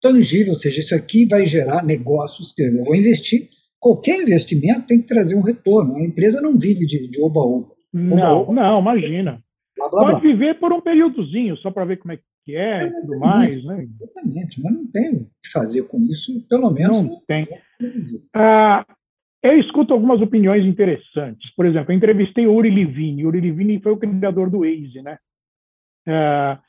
tangível, 0.00 0.52
ou 0.52 0.58
seja, 0.58 0.80
isso 0.80 0.94
aqui 0.94 1.26
vai 1.26 1.46
gerar 1.46 1.84
negócios 1.84 2.54
que 2.54 2.62
eu 2.62 2.84
vou 2.84 2.94
investir. 2.94 3.48
Qualquer 3.80 4.22
investimento 4.22 4.86
tem 4.86 5.00
que 5.00 5.06
trazer 5.06 5.34
um 5.34 5.42
retorno. 5.42 5.96
A 5.96 6.02
empresa 6.02 6.40
não 6.40 6.58
vive 6.58 6.86
de 6.86 7.20
oba-oba. 7.20 7.74
Não, 7.92 8.52
não, 8.52 8.80
imagina. 8.80 9.42
Blá, 9.76 9.88
blá, 9.88 10.00
Pode 10.00 10.20
blá. 10.22 10.30
viver 10.32 10.58
por 10.58 10.72
um 10.72 10.80
períodozinho, 10.80 11.56
só 11.58 11.70
para 11.70 11.84
ver 11.84 11.98
como 11.98 12.12
é 12.12 12.18
que 12.44 12.56
é 12.56 12.86
e 12.86 12.90
tudo 13.00 13.18
mais. 13.18 13.64
Né? 13.64 13.84
Exatamente, 13.84 14.62
mas 14.62 14.72
não 14.72 14.86
tem 14.90 15.10
o 15.10 15.20
que 15.20 15.50
fazer 15.52 15.82
com 15.82 16.00
isso, 16.02 16.46
pelo 16.48 16.70
menos. 16.70 17.02
Não 17.02 17.20
tem. 17.26 17.46
Ah, 18.34 18.86
eu 19.42 19.58
escuto 19.58 19.92
algumas 19.92 20.20
opiniões 20.20 20.64
interessantes. 20.64 21.54
Por 21.54 21.66
exemplo, 21.66 21.92
eu 21.92 21.96
entrevistei 21.96 22.46
o 22.46 22.54
Uri 22.54 22.70
Levine. 22.70 23.24
O 23.24 23.28
Uri 23.28 23.40
Levine 23.40 23.80
foi 23.80 23.92
o 23.92 23.98
criador 23.98 24.50
do 24.50 24.60
Waze, 24.60 25.02
né? 25.02 25.18
Ah, 26.08 26.60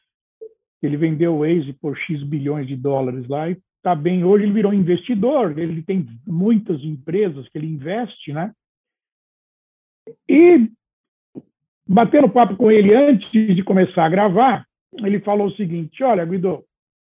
ele 0.81 0.97
vendeu 0.97 1.35
o 1.35 1.39
Waze 1.39 1.73
por 1.73 1.97
X 1.97 2.23
bilhões 2.23 2.67
de 2.67 2.75
dólares 2.75 3.27
lá 3.27 3.49
e 3.49 3.57
está 3.87 3.95
bem. 3.95 4.25
Hoje 4.25 4.43
ele 4.43 4.51
virou 4.51 4.73
investidor, 4.73 5.57
ele 5.57 5.81
tem 5.81 6.05
muitas 6.25 6.83
empresas 6.83 7.47
que 7.47 7.57
ele 7.57 7.67
investe, 7.67 8.33
né? 8.33 8.53
E 10.27 10.69
batendo 11.87 12.29
papo 12.29 12.57
com 12.57 12.69
ele 12.69 12.93
antes 12.93 13.29
de 13.31 13.63
começar 13.63 14.05
a 14.05 14.09
gravar, 14.09 14.67
ele 14.97 15.21
falou 15.21 15.47
o 15.47 15.55
seguinte: 15.55 16.03
Olha, 16.03 16.25
Guido, 16.25 16.65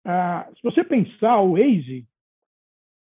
ah, 0.04 0.48
se 0.56 0.62
você 0.62 0.82
pensar, 0.82 1.40
o 1.40 1.52
Waze 1.52 2.04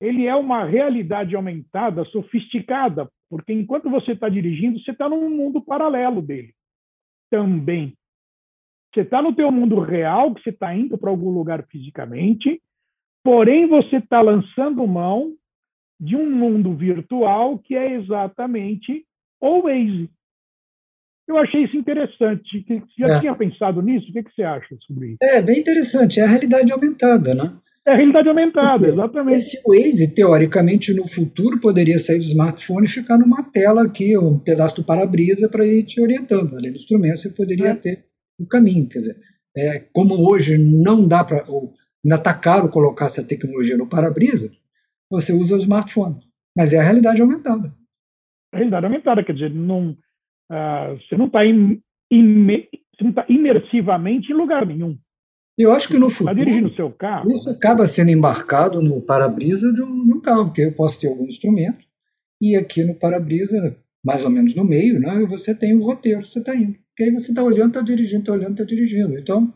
ele 0.01 0.25
é 0.25 0.33
uma 0.33 0.63
realidade 0.63 1.35
aumentada, 1.35 2.05
sofisticada, 2.05 3.11
porque 3.29 3.51
enquanto 3.51 3.89
você 3.89 4.13
está 4.13 4.29
dirigindo, 4.29 4.79
você 4.79 4.91
está 4.91 5.09
num 5.09 5.29
mundo 5.29 5.61
paralelo 5.61 6.21
dele 6.21 6.53
também. 7.29 7.93
Você 8.93 9.01
está 9.01 9.21
no 9.21 9.35
teu 9.35 9.51
mundo 9.51 9.77
real, 9.81 10.33
que 10.33 10.41
você 10.41 10.51
está 10.51 10.73
indo 10.73 10.97
para 10.97 11.09
algum 11.09 11.29
lugar 11.29 11.67
fisicamente, 11.67 12.61
porém 13.23 13.67
você 13.67 13.97
está 13.97 14.21
lançando 14.21 14.85
mão 14.87 15.33
de 15.99 16.15
um 16.15 16.29
mundo 16.29 16.73
virtual 16.73 17.59
que 17.59 17.75
é 17.75 17.93
exatamente 17.93 19.05
o 19.41 19.61
Waze. 19.61 20.09
Eu 21.27 21.37
achei 21.37 21.63
isso 21.63 21.77
interessante. 21.77 22.65
Você 22.67 22.81
já 22.97 23.17
é. 23.17 23.19
tinha 23.19 23.35
pensado 23.35 23.81
nisso? 23.81 24.09
O 24.09 24.13
que, 24.13 24.23
que 24.23 24.33
você 24.33 24.41
acha 24.41 24.75
sobre 24.87 25.09
isso? 25.09 25.17
É 25.21 25.41
bem 25.41 25.59
interessante. 25.59 26.19
É 26.19 26.23
a 26.23 26.27
realidade 26.27 26.71
aumentada, 26.71 27.35
né? 27.35 27.53
É 27.85 27.91
a 27.91 27.95
realidade 27.95 28.27
aumentada, 28.27 28.87
exatamente. 28.87 29.47
Esse 29.47 29.61
Waze, 29.65 30.07
teoricamente, 30.07 30.93
no 30.93 31.07
futuro, 31.09 31.59
poderia 31.59 31.99
sair 31.99 32.17
do 32.17 32.25
smartphone 32.25 32.87
e 32.87 32.91
ficar 32.91 33.17
numa 33.17 33.43
tela 33.51 33.83
aqui, 33.83 34.17
um 34.17 34.39
pedaço 34.39 34.77
do 34.77 34.83
para-brisa 34.83 35.47
para 35.49 35.65
ir 35.65 35.85
te 35.85 36.01
orientando. 36.01 36.55
Além 36.55 36.71
do 36.71 36.77
instrumento, 36.77 37.21
você 37.21 37.29
poderia 37.29 37.69
é. 37.69 37.75
ter 37.75 38.05
o 38.39 38.47
caminho. 38.47 38.87
Quer 38.89 38.99
dizer, 38.99 39.15
é, 39.55 39.79
como 39.93 40.31
hoje 40.31 40.57
não 40.57 41.07
dá 41.07 41.23
para. 41.23 41.45
Ainda 42.09 42.15
está 42.15 42.33
caro 42.33 42.69
colocar 42.69 43.05
essa 43.05 43.23
tecnologia 43.23 43.77
no 43.77 43.87
para-brisa, 43.87 44.49
você 45.11 45.31
usa 45.31 45.55
o 45.55 45.59
smartphone. 45.59 46.15
Mas 46.57 46.73
é 46.73 46.79
a 46.79 46.83
realidade 46.83 47.21
aumentada. 47.21 47.71
A 48.51 48.57
realidade 48.57 48.85
aumentada, 48.87 49.23
quer 49.23 49.33
dizer, 49.33 49.51
não, 49.51 49.91
uh, 49.91 50.97
você 50.97 51.15
não 51.15 51.27
está 51.27 51.41
tá 53.13 53.25
imersivamente 53.29 54.31
em 54.31 54.35
lugar 54.35 54.65
nenhum. 54.65 54.97
Eu 55.55 55.71
acho 55.71 55.87
que 55.87 55.99
no 55.99 56.09
futuro. 56.09 56.31
Está 56.31 56.43
dirigindo 56.43 56.69
o 56.69 56.75
seu 56.75 56.91
carro. 56.91 57.31
Isso 57.31 57.47
acaba 57.47 57.85
sendo 57.85 58.09
embarcado 58.09 58.81
no 58.81 59.01
para-brisa 59.01 59.71
de, 59.71 59.83
um, 59.83 60.05
de 60.07 60.13
um 60.13 60.19
carro, 60.19 60.45
porque 60.45 60.61
eu 60.61 60.73
posso 60.73 60.99
ter 60.99 61.09
algum 61.09 61.27
instrumento 61.27 61.85
e 62.41 62.55
aqui 62.55 62.83
no 62.83 62.95
para-brisa, 62.95 63.77
mais 64.03 64.23
ou 64.23 64.31
menos 64.31 64.55
no 64.55 64.63
meio, 64.63 64.99
né, 64.99 65.27
você 65.29 65.53
tem 65.53 65.75
o 65.75 65.83
roteiro, 65.83 66.27
você 66.27 66.39
está 66.39 66.55
indo. 66.55 66.73
Porque 66.87 67.03
aí 67.03 67.11
você 67.11 67.29
está 67.29 67.43
olhando, 67.43 67.67
está 67.67 67.81
dirigindo, 67.81 68.21
está 68.21 68.33
olhando, 68.33 68.51
está 68.53 68.63
dirigindo. 68.63 69.15
Então, 69.15 69.53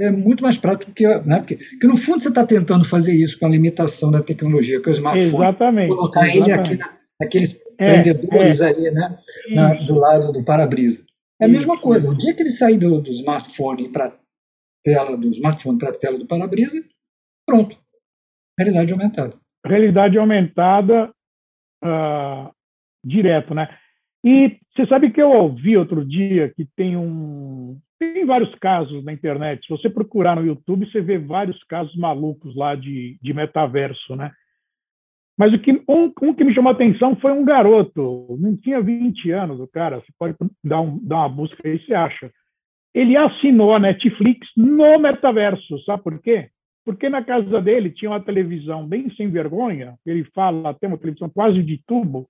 é 0.00 0.10
muito 0.10 0.42
mais 0.42 0.58
prático 0.58 0.92
que, 0.92 1.06
né, 1.06 1.38
porque, 1.38 1.56
porque 1.56 1.86
no 1.86 1.98
fundo 1.98 2.22
você 2.22 2.28
está 2.28 2.46
tentando 2.46 2.84
fazer 2.88 3.12
isso 3.12 3.38
com 3.38 3.46
a 3.46 3.50
limitação 3.50 4.10
da 4.10 4.22
tecnologia, 4.22 4.80
que 4.80 4.88
é 4.88 4.92
o 4.92 4.96
smartphone, 4.96 5.34
exatamente, 5.34 5.88
colocar 5.88 6.28
exatamente. 6.28 6.50
ele 6.50 6.60
aqui, 6.60 6.76
na, 6.76 6.98
naqueles 7.20 7.56
é, 7.78 7.90
prendedores 7.90 8.60
é. 8.60 8.66
aí, 8.66 8.90
né, 8.90 9.18
na, 9.50 9.74
do 9.74 9.94
lado 9.94 10.32
do 10.32 10.44
para-brisa. 10.44 11.04
É 11.40 11.46
a 11.46 11.48
mesma 11.48 11.80
coisa. 11.80 12.08
O 12.08 12.16
dia 12.16 12.34
que 12.34 12.42
ele 12.42 12.52
sair 12.52 12.78
do, 12.78 13.00
do 13.00 13.10
smartphone 13.10 13.88
para 13.90 14.16
tela 14.84 15.16
do 15.16 15.28
smartphone 15.32 15.78
para 15.78 15.90
a 15.90 15.98
tela 15.98 16.18
do 16.18 16.26
para-brisa, 16.26 16.82
pronto. 17.46 17.76
Realidade 18.58 18.92
aumentada. 18.92 19.34
Realidade 19.66 20.18
aumentada 20.18 21.10
uh, 21.82 22.50
direto, 23.04 23.54
né? 23.54 23.68
E 24.24 24.58
você 24.74 24.86
sabe 24.86 25.10
que 25.10 25.20
eu 25.20 25.30
ouvi 25.30 25.76
outro 25.76 26.04
dia 26.04 26.52
que 26.54 26.64
tem 26.76 26.96
um. 26.96 27.78
Tem 28.12 28.24
vários 28.24 28.54
casos 28.56 29.04
na 29.04 29.12
internet. 29.12 29.66
Se 29.66 29.70
você 29.70 29.88
procurar 29.88 30.36
no 30.36 30.46
YouTube, 30.46 30.90
você 30.90 31.00
vê 31.00 31.18
vários 31.18 31.62
casos 31.64 31.94
malucos 31.96 32.54
lá 32.54 32.74
de, 32.74 33.18
de 33.22 33.32
metaverso, 33.32 34.16
né? 34.16 34.32
Mas 35.36 35.52
o 35.52 35.58
que, 35.58 35.72
um, 35.88 36.12
um, 36.22 36.34
que 36.34 36.44
me 36.44 36.54
chamou 36.54 36.70
a 36.70 36.74
atenção 36.74 37.16
foi 37.16 37.32
um 37.32 37.44
garoto, 37.44 38.36
não 38.38 38.56
tinha 38.56 38.80
20 38.80 39.30
anos, 39.32 39.58
o 39.58 39.66
cara, 39.66 39.98
você 39.98 40.12
pode 40.16 40.36
dar, 40.62 40.80
um, 40.80 40.98
dar 41.02 41.16
uma 41.16 41.28
busca 41.28 41.56
aí, 41.64 41.84
você 41.84 41.92
acha 41.92 42.30
ele 42.94 43.16
assinou 43.16 43.74
a 43.74 43.80
Netflix 43.80 44.46
no 44.56 44.98
metaverso. 44.98 45.82
Sabe 45.84 46.02
por 46.04 46.22
quê? 46.22 46.48
Porque 46.84 47.08
na 47.08 47.24
casa 47.24 47.60
dele 47.60 47.90
tinha 47.90 48.10
uma 48.10 48.20
televisão 48.20 48.86
bem 48.86 49.10
sem 49.16 49.28
vergonha, 49.28 49.98
ele 50.06 50.22
fala 50.32 50.70
até 50.70 50.86
uma 50.86 50.98
televisão 50.98 51.28
quase 51.28 51.62
de 51.62 51.82
tubo. 51.86 52.28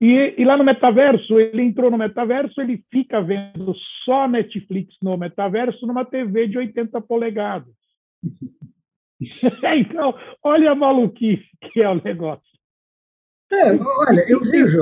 E, 0.00 0.34
e, 0.38 0.44
lá 0.44 0.56
no 0.56 0.64
metaverso, 0.64 1.38
ele 1.38 1.62
entrou 1.62 1.90
no 1.90 1.98
metaverso, 1.98 2.60
ele 2.60 2.82
fica 2.90 3.20
vendo 3.20 3.74
só 4.04 4.26
Netflix 4.26 4.94
no 5.02 5.16
metaverso 5.16 5.86
numa 5.86 6.06
TV 6.06 6.48
de 6.48 6.56
80 6.56 7.00
polegadas. 7.02 7.74
então, 9.20 10.14
olha 10.42 10.70
a 10.70 10.74
maluquice 10.74 11.44
que 11.72 11.82
é 11.82 11.88
o 11.88 12.02
negócio. 12.02 12.48
É, 13.52 13.72
olha, 13.72 14.24
eu 14.28 14.40
vejo, 14.40 14.78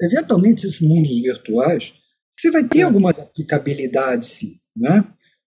eventualmente, 0.00 0.66
esses 0.66 0.80
mundos 0.80 1.20
virtuais 1.22 1.82
você 2.40 2.50
vai 2.50 2.64
ter 2.64 2.82
algumas 2.82 3.18
aplicabilidades, 3.18 4.30
sim. 4.38 4.58
Né? 4.76 5.04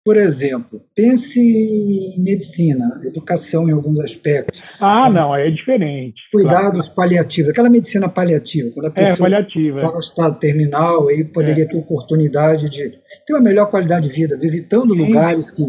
Por 0.06 0.16
exemplo, 0.16 0.80
pense 0.94 1.36
em 1.36 2.22
medicina, 2.22 3.00
educação 3.04 3.68
em 3.68 3.72
alguns 3.72 3.98
aspectos. 3.98 4.56
Ah, 4.78 5.10
não, 5.10 5.34
é 5.34 5.50
diferente. 5.50 6.22
Cuidados 6.30 6.82
claro. 6.82 6.94
paliativos, 6.94 7.50
aquela 7.50 7.68
medicina 7.68 8.08
paliativa, 8.08 8.70
quando 8.72 8.86
a 8.86 8.88
é, 8.90 8.92
pessoa 8.92 9.14
é, 9.14 9.16
paliativa, 9.16 9.80
está 9.80 9.92
no 9.92 9.98
estado 9.98 10.38
terminal, 10.38 11.08
aí 11.08 11.24
poderia 11.24 11.64
é. 11.64 11.66
ter 11.66 11.76
oportunidade 11.76 12.70
de 12.70 12.90
ter 13.26 13.32
uma 13.32 13.40
melhor 13.40 13.68
qualidade 13.68 14.08
de 14.08 14.14
vida, 14.14 14.38
visitando 14.38 14.94
Sim. 14.94 15.00
lugares 15.00 15.50
que. 15.50 15.62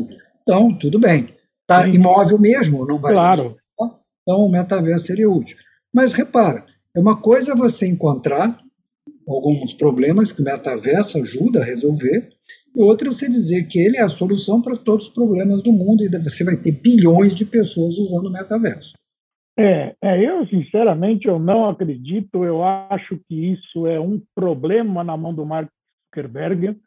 Então, 0.43 0.71
tudo 0.78 1.00
bem. 1.00 1.30
Está 1.62 1.88
imóvel 1.88 2.38
mesmo, 2.38 2.86
não 2.86 3.00
vai 3.00 3.13
Claro. 3.13 3.56
Então, 4.21 4.41
o 4.41 4.52
metaverso 4.52 5.08
seria 5.08 5.28
útil. 5.28 5.58
Mas 5.91 6.13
repara, 6.13 6.63
é 6.95 7.00
uma 7.00 7.19
coisa 7.19 7.56
você 7.56 7.88
encontrar 7.88 8.56
alguns 9.28 9.73
problemas 9.73 10.32
que 10.32 10.43
o 10.43 10.45
metaverso 10.45 11.17
ajuda 11.17 11.63
a 11.63 11.65
resolver, 11.65 12.30
e 12.77 12.83
outra 12.83 13.07
é 13.07 13.11
você 13.11 13.27
dizer 13.27 13.67
que 13.67 13.79
ele 13.79 13.97
é 13.97 14.03
a 14.03 14.09
solução 14.09 14.61
para 14.61 14.77
todos 14.77 15.07
os 15.07 15.13
problemas 15.13 15.63
do 15.63 15.71
mundo 15.71 16.03
e 16.03 16.09
você 16.09 16.43
vai 16.43 16.55
ter 16.57 16.71
bilhões 16.71 17.35
de 17.35 17.43
pessoas 17.43 17.97
usando 17.97 18.27
o 18.27 18.31
metaverso. 18.31 18.93
É, 19.57 19.95
é, 19.99 20.23
eu 20.23 20.45
sinceramente 20.45 21.27
eu 21.27 21.39
não 21.39 21.67
acredito. 21.67 22.43
Eu 22.43 22.63
acho 22.63 23.19
que 23.27 23.53
isso 23.53 23.87
é 23.87 23.99
um 23.99 24.21
problema 24.35 25.03
na 25.03 25.17
mão 25.17 25.33
do 25.33 25.43
Mark 25.43 25.67
Zuckerberg, 26.05 26.79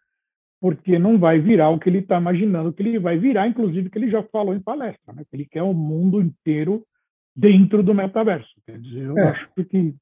porque 0.60 0.96
não 0.96 1.18
vai 1.18 1.40
virar 1.40 1.70
o 1.70 1.80
que 1.80 1.88
ele 1.88 1.98
está 1.98 2.20
imaginando 2.20 2.72
que 2.72 2.84
ele 2.84 3.00
vai 3.00 3.18
virar, 3.18 3.48
inclusive 3.48 3.90
que 3.90 3.98
ele 3.98 4.10
já 4.10 4.22
falou 4.22 4.54
em 4.54 4.60
palestra, 4.60 5.12
né? 5.12 5.24
que 5.28 5.34
ele 5.34 5.44
quer 5.44 5.64
o 5.64 5.74
mundo 5.74 6.22
inteiro 6.22 6.84
dentro 7.34 7.82
do 7.82 7.92
metaverso. 7.92 8.54
Quer 8.64 8.78
dizer, 8.78 9.06
eu 9.06 9.18
é. 9.18 9.30
acho 9.30 9.50
que 9.68 9.92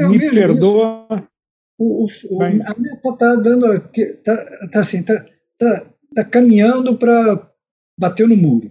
eu 0.00 0.10
me 0.10 0.18
perdoa. 0.18 1.06
O, 1.82 2.04
o, 2.04 2.36
o, 2.36 2.42
a 2.42 2.48
meta 2.48 3.08
está 3.08 3.34
dando, 3.34 3.66
tá, 4.24 4.68
tá 4.72 4.80
assim, 4.80 5.02
tá, 5.02 5.26
tá, 5.58 5.86
tá 6.14 6.24
caminhando 6.24 6.96
para 6.96 7.50
bater 7.98 8.28
no 8.28 8.36
muro. 8.36 8.70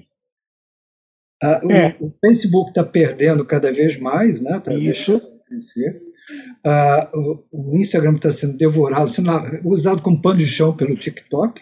Ah, 1.44 1.60
é. 1.70 1.98
o, 2.00 2.08
o, 2.08 2.14
Facebook 2.26 2.70
está 2.70 2.86
perdendo 2.86 3.44
cada 3.44 3.70
vez 3.74 4.00
mais, 4.00 4.42
né? 4.42 4.62
Tá 4.64 4.74
Isso. 4.74 5.20
Crescer. 5.46 6.02
Ah, 6.66 7.12
o, 7.14 7.44
o, 7.52 7.78
Instagram 7.80 8.16
está 8.16 8.32
sendo 8.32 8.56
devorado, 8.56 9.14
sendo 9.14 9.30
usado 9.66 10.02
como 10.02 10.22
pano 10.22 10.38
de 10.38 10.46
chão 10.46 10.74
pelo 10.78 10.96
TikTok. 10.96 11.62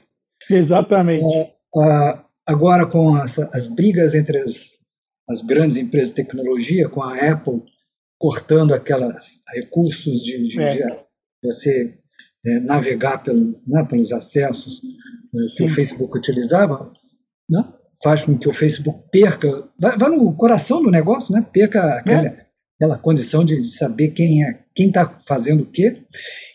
Exatamente. 0.52 1.26
Ah, 1.76 1.80
ah 1.82 2.26
agora 2.46 2.86
com 2.86 3.16
as, 3.16 3.40
as 3.40 3.68
brigas 3.74 4.14
entre 4.14 4.38
as, 4.38 4.54
as, 5.30 5.42
grandes 5.48 5.78
empresas 5.78 6.10
de 6.10 6.16
tecnologia, 6.16 6.88
com 6.90 7.02
a 7.02 7.16
Apple 7.16 7.64
cortando 8.20 8.74
aqueles 8.74 9.16
recursos 9.48 10.24
de, 10.24 10.50
de, 10.50 10.62
é. 10.62 10.74
de 10.74 11.09
você 11.42 11.96
é, 12.46 12.60
navegar 12.60 13.24
pelos, 13.24 13.68
né, 13.68 13.86
pelos 13.90 14.12
acessos 14.12 14.82
é, 15.34 15.38
que 15.56 15.64
Sim. 15.64 15.72
o 15.72 15.76
Facebook 15.76 16.18
utilizava, 16.18 16.92
né? 17.50 17.66
faz 18.04 18.24
com 18.24 18.38
que 18.38 18.48
o 18.48 18.54
Facebook 18.54 19.04
perca, 19.12 19.68
vai, 19.80 19.98
vai 19.98 20.10
no 20.10 20.34
coração 20.36 20.82
do 20.82 20.90
negócio, 20.90 21.34
né? 21.34 21.46
Perca 21.52 21.96
aquela, 21.96 22.28
é. 22.28 22.46
aquela 22.76 22.98
condição 22.98 23.44
de 23.44 23.78
saber 23.78 24.10
quem 24.10 24.44
é, 24.44 24.60
quem 24.74 24.88
está 24.88 25.20
fazendo 25.28 25.64
o 25.64 25.66
quê. 25.66 26.02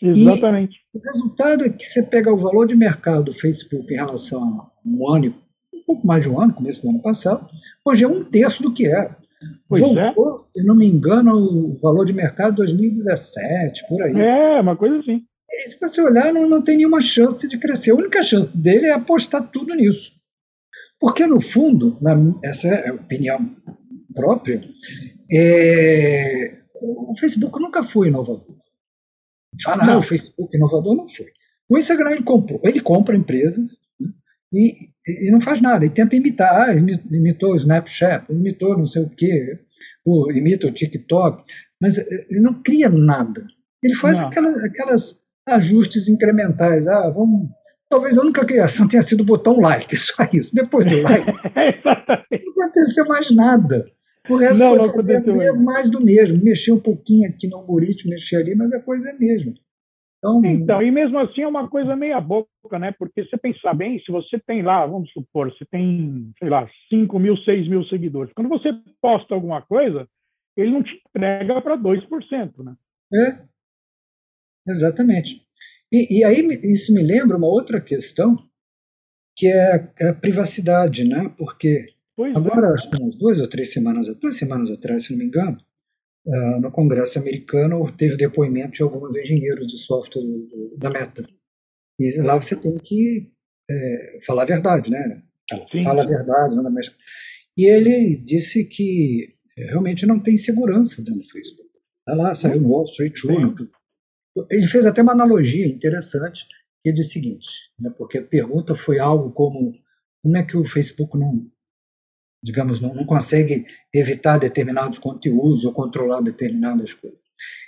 Exatamente. 0.01 0.75
E 0.93 0.97
o 0.97 1.01
resultado 1.01 1.63
é 1.63 1.69
que 1.69 1.85
você 1.85 2.03
pega 2.03 2.33
o 2.33 2.41
valor 2.41 2.67
de 2.67 2.75
mercado 2.75 3.25
do 3.25 3.33
Facebook 3.33 3.93
em 3.93 3.97
relação 3.97 4.41
a 4.41 4.71
um 4.85 5.13
ano, 5.13 5.35
um 5.73 5.83
pouco 5.85 6.07
mais 6.07 6.23
de 6.23 6.29
um 6.29 6.39
ano, 6.39 6.53
começo 6.53 6.81
do 6.81 6.89
ano 6.89 7.01
passado, 7.01 7.47
hoje 7.85 8.03
é 8.03 8.07
um 8.07 8.23
terço 8.23 8.61
do 8.63 8.73
que 8.73 8.87
era. 8.87 9.15
Pois 9.67 9.81
Voltou, 9.81 10.35
é. 10.35 10.39
se 10.51 10.63
não 10.63 10.75
me 10.75 10.85
engano, 10.85 11.35
o 11.35 11.79
valor 11.81 12.05
de 12.05 12.13
mercado 12.13 12.57
2017, 12.57 13.87
por 13.87 14.01
aí. 14.01 14.13
É, 14.19 14.61
uma 14.61 14.75
coisa 14.75 14.99
assim. 14.99 15.21
E 15.49 15.71
se 15.71 15.79
você 15.79 16.01
olhar, 16.01 16.33
não, 16.33 16.47
não 16.47 16.61
tem 16.61 16.77
nenhuma 16.77 17.01
chance 17.01 17.47
de 17.47 17.57
crescer. 17.57 17.91
A 17.91 17.95
única 17.95 18.23
chance 18.23 18.55
dele 18.57 18.87
é 18.87 18.91
apostar 18.91 19.49
tudo 19.51 19.73
nisso. 19.73 20.11
Porque, 20.99 21.25
no 21.25 21.41
fundo, 21.51 21.97
na, 22.01 22.15
essa 22.43 22.67
é 22.67 22.89
a 22.89 22.93
opinião 22.93 23.55
própria, 24.13 24.61
é, 25.31 26.57
o 26.81 27.13
Facebook 27.19 27.59
nunca 27.59 27.83
foi 27.85 28.07
inovador. 28.07 28.55
Ah, 29.67 29.85
não, 29.85 29.99
o 29.99 30.03
Facebook 30.03 30.55
inovador 30.55 30.95
não 30.95 31.07
foi. 31.09 31.27
O 31.69 31.77
Instagram 31.77 32.11
ele, 32.11 32.23
comprou, 32.23 32.59
ele 32.63 32.81
compra 32.81 33.15
empresas 33.15 33.69
e, 34.53 34.89
e, 35.07 35.31
não 35.31 35.41
faz 35.41 35.61
nada. 35.61 35.85
Ele 35.85 35.93
tenta 35.93 36.15
imitar. 36.15 36.69
Ah, 36.69 36.73
imitou 36.73 37.53
o 37.53 37.57
Snapchat, 37.57 38.31
imitou 38.31 38.77
não 38.77 38.87
sei 38.87 39.03
o 39.03 39.09
quê, 39.09 39.59
ou 40.05 40.31
imita 40.31 40.67
o 40.67 40.73
TikTok, 40.73 41.43
mas 41.81 41.97
ele 41.97 42.39
não 42.39 42.61
cria 42.61 42.89
nada. 42.89 43.45
Ele 43.83 43.95
faz 43.95 44.17
aquelas, 44.19 44.63
aquelas 44.63 45.17
ajustes 45.47 46.07
incrementais. 46.07 46.87
Ah, 46.87 47.09
vamos 47.09 47.49
Talvez 47.89 48.17
a 48.17 48.21
única 48.21 48.45
criação 48.45 48.87
tenha 48.87 49.03
sido 49.03 49.23
botar 49.23 49.51
um 49.51 49.61
like, 49.61 49.95
só 49.97 50.27
isso. 50.33 50.53
Depois 50.53 50.87
do 50.87 51.01
like, 51.01 51.25
não 52.57 52.65
aconteceu 52.65 53.05
mais 53.05 53.31
nada. 53.35 53.85
O 54.27 54.37
resto 54.37 54.57
não, 54.57 54.75
não 54.75 54.85
aconteceu 54.85 55.55
mais 55.55 55.89
do 55.91 56.03
mesmo. 56.03 56.43
Mexer 56.43 56.71
um 56.71 56.79
pouquinho 56.79 57.29
aqui 57.29 57.47
no 57.47 57.57
algoritmo, 57.57 58.09
mexer 58.09 58.37
ali, 58.37 58.55
mas 58.55 58.73
a 58.73 58.79
coisa 58.79 59.09
é 59.09 59.11
a 59.11 59.19
mesma. 59.19 59.53
Então, 60.17 60.43
então, 60.43 60.81
e 60.81 60.89
mesmo 60.89 61.19
assim 61.19 61.41
é 61.41 61.47
uma 61.47 61.67
coisa 61.67 61.95
meia 61.95 62.19
boca, 62.19 62.79
né? 62.79 62.91
Porque 62.97 63.23
se 63.23 63.29
você 63.29 63.37
pensar 63.37 63.73
bem, 63.75 63.99
se 63.99 64.11
você 64.11 64.39
tem 64.39 64.63
lá, 64.63 64.85
vamos 64.85 65.11
supor, 65.11 65.51
você 65.51 65.65
tem, 65.65 66.31
sei 66.39 66.49
lá, 66.49 66.67
5 66.89 67.19
mil, 67.19 67.37
6 67.37 67.67
mil 67.67 67.83
seguidores. 67.85 68.33
Quando 68.33 68.49
você 68.49 68.69
posta 69.01 69.35
alguma 69.35 69.61
coisa, 69.61 70.07
ele 70.57 70.71
não 70.71 70.81
te 70.81 70.99
entrega 71.09 71.61
para 71.61 71.77
2%, 71.77 72.63
né? 72.63 72.75
É, 73.13 74.71
exatamente. 74.71 75.41
E, 75.91 76.19
e, 76.19 76.23
aí 76.23 76.39
isso 76.63 76.93
me 76.93 77.03
lembra 77.03 77.37
uma 77.37 77.47
outra 77.47 77.79
questão, 77.79 78.35
que 79.35 79.47
é 79.47 80.09
a 80.09 80.13
privacidade, 80.13 81.03
né? 81.03 81.31
Porque 81.37 81.85
pois 82.15 82.33
é. 82.33 82.37
agora, 82.37 82.67
é. 82.67 82.73
acho 82.73 82.89
que 82.89 83.01
umas 83.01 83.17
duas 83.17 83.39
ou 83.39 83.49
três 83.49 83.71
semanas, 83.73 84.07
duas 84.17 84.39
semanas 84.39 84.71
atrás, 84.71 85.05
se 85.05 85.11
não 85.11 85.19
me 85.19 85.25
engano, 85.25 85.57
uh, 86.25 86.61
no 86.61 86.71
Congresso 86.71 87.17
americano 87.19 87.91
teve 87.97 88.17
depoimento 88.17 88.73
de 88.73 88.83
alguns 88.83 89.15
engenheiros 89.15 89.67
de 89.67 89.77
software 89.85 90.23
do, 90.23 90.75
da 90.77 90.89
Meta. 90.89 91.27
E 91.99 92.21
lá 92.21 92.35
você 92.41 92.55
tem 92.55 92.77
que 92.77 93.31
é, 93.69 94.19
falar 94.25 94.43
a 94.43 94.47
verdade, 94.47 94.89
né? 94.89 95.21
Sim. 95.71 95.83
Fala 95.83 96.03
a 96.03 96.07
verdade, 96.07 96.55
não 96.55 96.69
mas... 96.71 96.87
E 97.57 97.69
ele 97.69 98.17
disse 98.17 98.65
que 98.65 99.33
realmente 99.57 100.05
não 100.05 100.19
tem 100.19 100.37
segurança 100.37 101.01
dentro 101.01 101.21
do 101.21 101.29
Facebook. 101.29 101.69
Tá 102.05 102.13
lá, 102.13 102.35
saiu 102.35 102.61
no 102.61 102.69
Wall 102.69 102.85
Street 102.85 103.15
Journal, 103.15 103.55
ele 104.49 104.67
fez 104.67 104.85
até 104.85 105.01
uma 105.01 105.13
analogia 105.13 105.65
interessante, 105.65 106.45
que 106.83 106.91
diz 106.91 107.07
o 107.07 107.11
seguinte, 107.11 107.47
né, 107.79 107.89
porque 107.97 108.17
a 108.17 108.23
pergunta 108.23 108.75
foi 108.75 108.99
algo 108.99 109.31
como 109.31 109.73
como 110.21 110.37
é 110.37 110.43
que 110.43 110.57
o 110.57 110.67
Facebook 110.67 111.17
não, 111.17 111.45
digamos, 112.45 112.81
não, 112.81 112.93
não 112.93 113.05
consegue 113.05 113.65
evitar 113.93 114.37
determinados 114.37 114.99
conteúdos 114.99 115.65
ou 115.65 115.73
controlar 115.73 116.21
determinadas 116.21 116.93
coisas. 116.93 117.19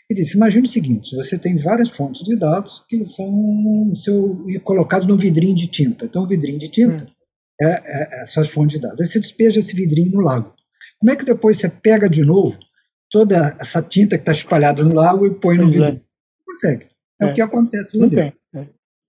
Ele 0.10 0.22
disse, 0.22 0.38
imagine 0.38 0.68
o 0.68 0.72
seguinte, 0.72 1.16
você 1.16 1.38
tem 1.38 1.62
várias 1.62 1.90
fontes 1.98 2.24
de 2.24 2.38
dados 2.38 2.86
que 2.88 3.04
são 3.04 3.94
seu, 3.98 4.46
colocados 4.64 5.08
no 5.08 5.18
vidrinho 5.18 5.56
de 5.56 5.68
tinta. 5.68 6.06
Então, 6.06 6.24
o 6.24 6.28
vidrinho 6.28 6.60
de 6.60 6.70
tinta 6.70 7.04
hum. 7.04 7.08
é, 7.62 7.66
é, 7.68 8.24
é 8.24 8.28
suas 8.28 8.50
fontes 8.54 8.78
de 8.78 8.82
dados. 8.82 9.02
Aí 9.02 9.08
você 9.08 9.20
despeja 9.20 9.60
esse 9.60 9.76
vidrinho 9.76 10.12
no 10.12 10.22
lago. 10.22 10.54
Como 11.00 11.12
é 11.12 11.16
que 11.16 11.26
depois 11.26 11.60
você 11.60 11.68
pega 11.68 12.10
de 12.10 12.22
novo 12.22 12.58
toda 13.12 13.58
essa 13.60 13.82
tinta 13.82 14.18
que 14.18 14.22
está 14.22 14.32
espalhada 14.32 14.84
no 14.84 14.96
lago 14.96 15.28
e 15.28 15.36
põe 15.36 15.58
no 15.58 15.70
vidrinho? 15.70 16.02
consegue. 16.46 16.86
É, 17.22 17.26
é 17.26 17.32
o 17.32 17.34
que 17.34 17.42
acontece 17.42 17.98
no. 17.98 18.20
É. 18.20 18.34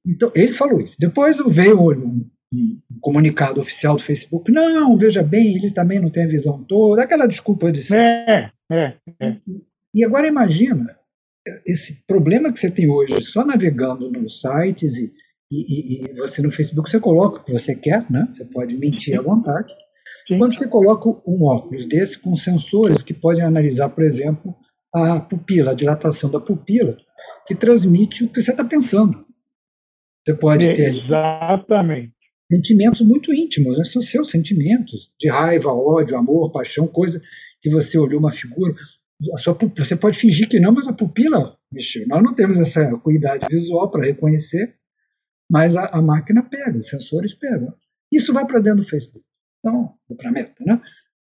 Então, 0.07 0.31
ele 0.35 0.55
falou 0.55 0.81
isso. 0.81 0.95
Depois 0.99 1.37
veio 1.55 1.81
um, 1.81 2.29
um, 2.53 2.81
comunicado 3.01 3.61
oficial 3.61 3.97
do 3.97 4.03
Facebook. 4.03 4.51
Não, 4.51 4.97
veja 4.97 5.23
bem, 5.23 5.57
ele 5.57 5.71
também 5.71 6.01
não 6.01 6.11
tem 6.11 6.25
a 6.25 6.29
visão 6.29 6.65
toda. 6.65 7.03
Aquela 7.03 7.27
desculpa 7.27 7.71
de. 7.71 7.93
É, 7.93 8.51
é, 8.71 8.95
é. 9.21 9.37
E 9.95 10.05
agora 10.05 10.27
imagina 10.27 10.97
esse 11.67 11.95
problema 12.07 12.53
que 12.53 12.61
você 12.61 12.71
tem 12.71 12.91
hoje, 12.91 13.23
só 13.33 13.45
navegando 13.45 14.11
nos 14.11 14.41
sites 14.41 14.95
e, 14.95 15.13
e, 15.51 16.03
e, 16.03 16.15
você 16.15 16.43
no 16.43 16.51
Facebook, 16.51 16.91
você 16.91 17.01
coloca 17.01 17.41
o 17.41 17.45
que 17.45 17.53
você 17.53 17.75
quer, 17.75 18.05
né? 18.11 18.29
Você 18.35 18.45
pode 18.45 18.77
mentir 18.77 19.19
à 19.19 19.23
vontade. 19.23 19.73
Sim. 20.27 20.39
Quando 20.39 20.55
você 20.55 20.69
coloca 20.69 21.09
um 21.27 21.45
óculos 21.45 21.89
desse 21.89 22.19
com 22.19 22.37
sensores 22.37 23.03
que 23.03 23.15
podem 23.15 23.43
analisar, 23.43 23.89
por 23.89 24.05
exemplo, 24.05 24.55
a 24.95 25.21
pupila, 25.21 25.71
a 25.71 25.75
dilatação 25.75 26.31
da 26.31 26.39
pupila, 26.39 26.99
que 27.47 27.55
transmite 27.55 28.25
o 28.25 28.29
que 28.29 28.43
você 28.43 28.51
está 28.51 28.63
pensando. 28.63 29.25
Você 30.23 30.35
pode 30.35 30.67
é, 30.67 30.75
ter 30.75 30.95
exatamente 30.95 32.13
sentimentos 32.51 33.01
muito 33.07 33.33
íntimos, 33.33 33.79
né? 33.79 33.85
são 33.85 34.03
seus 34.03 34.31
sentimentos 34.31 35.11
de 35.21 35.29
raiva, 35.29 35.73
ódio, 35.73 36.17
amor, 36.17 36.51
paixão, 36.51 36.87
coisa 36.87 37.21
que 37.61 37.71
você 37.71 37.99
olhou 37.99 38.19
uma 38.19 38.33
figura. 38.33 38.75
Sua, 39.39 39.57
você 39.77 39.97
pode 39.97 40.19
fingir 40.21 40.49
que 40.49 40.61
não, 40.61 40.73
mas 40.73 40.87
a 40.89 40.93
pupila 40.93 41.57
mexeu. 41.73 42.07
Nós 42.07 42.23
não 42.23 42.35
temos 42.35 42.59
essa 42.61 42.83
acuidade 42.83 43.47
visual 43.51 43.91
para 43.91 44.07
reconhecer, 44.07 44.75
mas 45.51 45.75
a, 45.77 45.87
a, 45.87 46.01
máquina 46.01 46.43
pega, 46.43 46.79
os 46.79 46.89
sensores 46.89 47.35
pegam. 47.35 47.75
Isso 48.13 48.33
vai 48.33 48.47
para 48.47 48.61
dentro 48.61 48.83
do 48.83 48.89
Facebook. 48.89 49.25
Então, 49.59 49.93
para 50.17 50.29
a 50.29 50.33
meta, 50.33 50.65
né? 50.65 50.81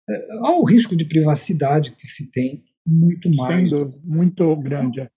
É, 0.09 0.29
há 0.41 0.59
o 0.59 0.65
risco 0.65 0.97
de 0.97 1.05
privacidade 1.05 1.93
que 1.93 2.07
se 2.09 2.31
tem 2.31 2.63
muito 2.87 3.31
mais. 3.31 3.71
Sendo 3.71 3.95
muito 4.05 4.57
grande. 4.57 5.09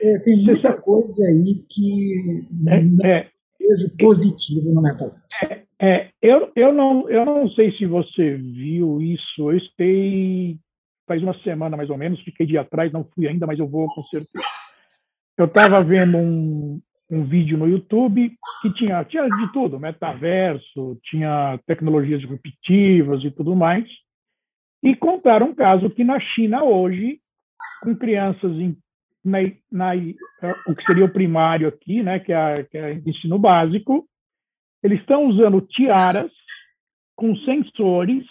É, 0.00 0.18
tem 0.18 0.44
muita 0.44 0.74
coisa 0.74 1.24
aí 1.24 1.64
que 1.68 2.46
é, 2.68 3.08
é, 3.08 3.30
peso 3.68 3.96
positivo 3.98 4.72
no 4.72 4.82
metaverso. 4.82 5.20
É, 5.44 5.64
é, 5.80 6.10
eu, 6.22 6.50
eu, 6.56 6.72
não, 6.72 7.08
eu 7.08 7.24
não 7.24 7.48
sei 7.50 7.72
se 7.76 7.86
você 7.86 8.34
viu 8.34 9.00
isso. 9.00 9.50
Eu 9.50 9.56
estei 9.56 10.58
faz 11.08 11.22
uma 11.22 11.36
semana 11.38 11.76
mais 11.76 11.88
ou 11.88 11.96
menos, 11.96 12.20
fiquei 12.20 12.44
dia 12.44 12.60
atrás, 12.60 12.92
não 12.92 13.02
fui 13.14 13.26
ainda, 13.26 13.46
mas 13.46 13.58
eu 13.58 13.66
vou 13.66 13.88
com 13.94 14.02
certeza. 14.04 14.44
Eu 15.38 15.46
estava 15.46 15.82
vendo 15.82 16.18
um, 16.18 16.80
um 17.10 17.24
vídeo 17.24 17.56
no 17.56 17.66
YouTube 17.66 18.30
que 18.60 18.74
tinha, 18.74 19.02
tinha 19.04 19.26
de 19.26 19.52
tudo, 19.52 19.80
metaverso, 19.80 20.98
tinha 21.04 21.58
tecnologias 21.66 22.20
disruptivas 22.20 23.24
e 23.24 23.30
tudo 23.30 23.56
mais, 23.56 23.88
e 24.82 24.94
contaram 24.94 25.48
um 25.48 25.54
caso 25.54 25.88
que 25.88 26.04
na 26.04 26.20
China 26.20 26.62
hoje, 26.62 27.20
com 27.82 27.96
crianças 27.96 28.52
em 28.52 28.76
na, 29.28 29.38
na, 29.70 29.92
o 30.66 30.74
que 30.74 30.84
seria 30.84 31.04
o 31.04 31.12
primário 31.12 31.68
aqui, 31.68 32.02
né, 32.02 32.18
que 32.18 32.32
é, 32.32 32.64
que 32.64 32.78
é 32.78 32.94
ensino 32.94 33.38
básico, 33.38 34.08
eles 34.82 35.00
estão 35.00 35.26
usando 35.26 35.60
tiaras 35.60 36.30
com 37.16 37.34
sensores 37.38 38.24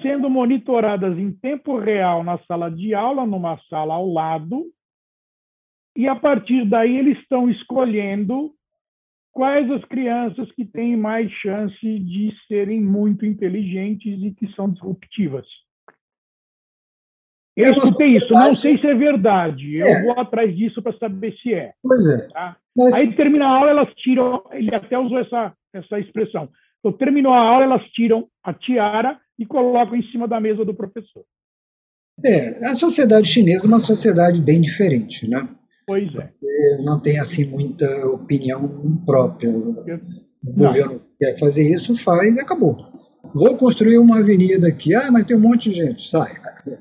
sendo 0.00 0.30
monitoradas 0.30 1.18
em 1.18 1.32
tempo 1.32 1.78
real 1.78 2.24
na 2.24 2.38
sala 2.44 2.70
de 2.70 2.94
aula, 2.94 3.26
numa 3.26 3.58
sala 3.68 3.94
ao 3.94 4.10
lado, 4.10 4.64
e 5.96 6.08
a 6.08 6.16
partir 6.16 6.64
daí 6.64 6.96
eles 6.96 7.18
estão 7.18 7.50
escolhendo 7.50 8.54
quais 9.32 9.70
as 9.70 9.84
crianças 9.84 10.50
que 10.52 10.64
têm 10.64 10.96
mais 10.96 11.30
chance 11.32 11.98
de 11.98 12.34
serem 12.46 12.80
muito 12.80 13.26
inteligentes 13.26 14.22
e 14.22 14.30
que 14.32 14.50
são 14.54 14.70
disruptivas. 14.70 15.46
Eu 17.56 17.72
escutei 17.72 18.16
isso, 18.16 18.32
não 18.32 18.56
sei 18.56 18.78
se 18.78 18.86
é 18.86 18.94
verdade. 18.94 19.76
Eu 19.76 19.86
é. 19.86 20.02
vou 20.02 20.18
atrás 20.18 20.56
disso 20.56 20.80
para 20.82 20.96
saber 20.96 21.34
se 21.42 21.52
é. 21.52 21.72
Pois 21.82 22.06
é. 22.08 22.28
Tá? 22.28 22.56
Mas... 22.74 22.94
Aí 22.94 23.14
termina 23.14 23.44
a 23.44 23.50
aula, 23.50 23.70
elas 23.70 23.92
tiram. 23.96 24.42
Ele 24.52 24.74
até 24.74 24.98
usou 24.98 25.18
essa, 25.18 25.52
essa 25.74 25.98
expressão. 25.98 26.48
Então, 26.78 26.92
terminou 26.92 27.32
a 27.32 27.38
aula, 27.40 27.64
elas 27.64 27.84
tiram 27.90 28.26
a 28.42 28.52
tiara 28.54 29.18
e 29.38 29.46
colocam 29.46 29.96
em 29.96 30.02
cima 30.04 30.26
da 30.26 30.40
mesa 30.40 30.64
do 30.64 30.74
professor. 30.74 31.24
É, 32.24 32.66
a 32.66 32.74
sociedade 32.74 33.28
chinesa 33.28 33.64
é 33.64 33.68
uma 33.68 33.80
sociedade 33.80 34.40
bem 34.40 34.60
diferente, 34.60 35.28
né? 35.28 35.48
Pois 35.86 36.08
é. 36.14 36.30
Não 36.82 37.00
tem 37.00 37.18
assim 37.18 37.44
muita 37.44 37.86
opinião 38.06 38.68
própria. 39.04 39.50
O 39.50 40.52
governo 40.52 41.02
quer 41.18 41.38
fazer 41.38 41.72
isso, 41.72 41.96
faz 42.04 42.34
e 42.34 42.40
acabou. 42.40 42.91
Vou 43.34 43.56
construir 43.56 43.98
uma 43.98 44.18
avenida 44.18 44.68
aqui. 44.68 44.94
Ah, 44.94 45.10
mas 45.10 45.26
tem 45.26 45.36
um 45.36 45.40
monte 45.40 45.70
de 45.70 45.76
gente. 45.76 46.10
Sai. 46.10 46.32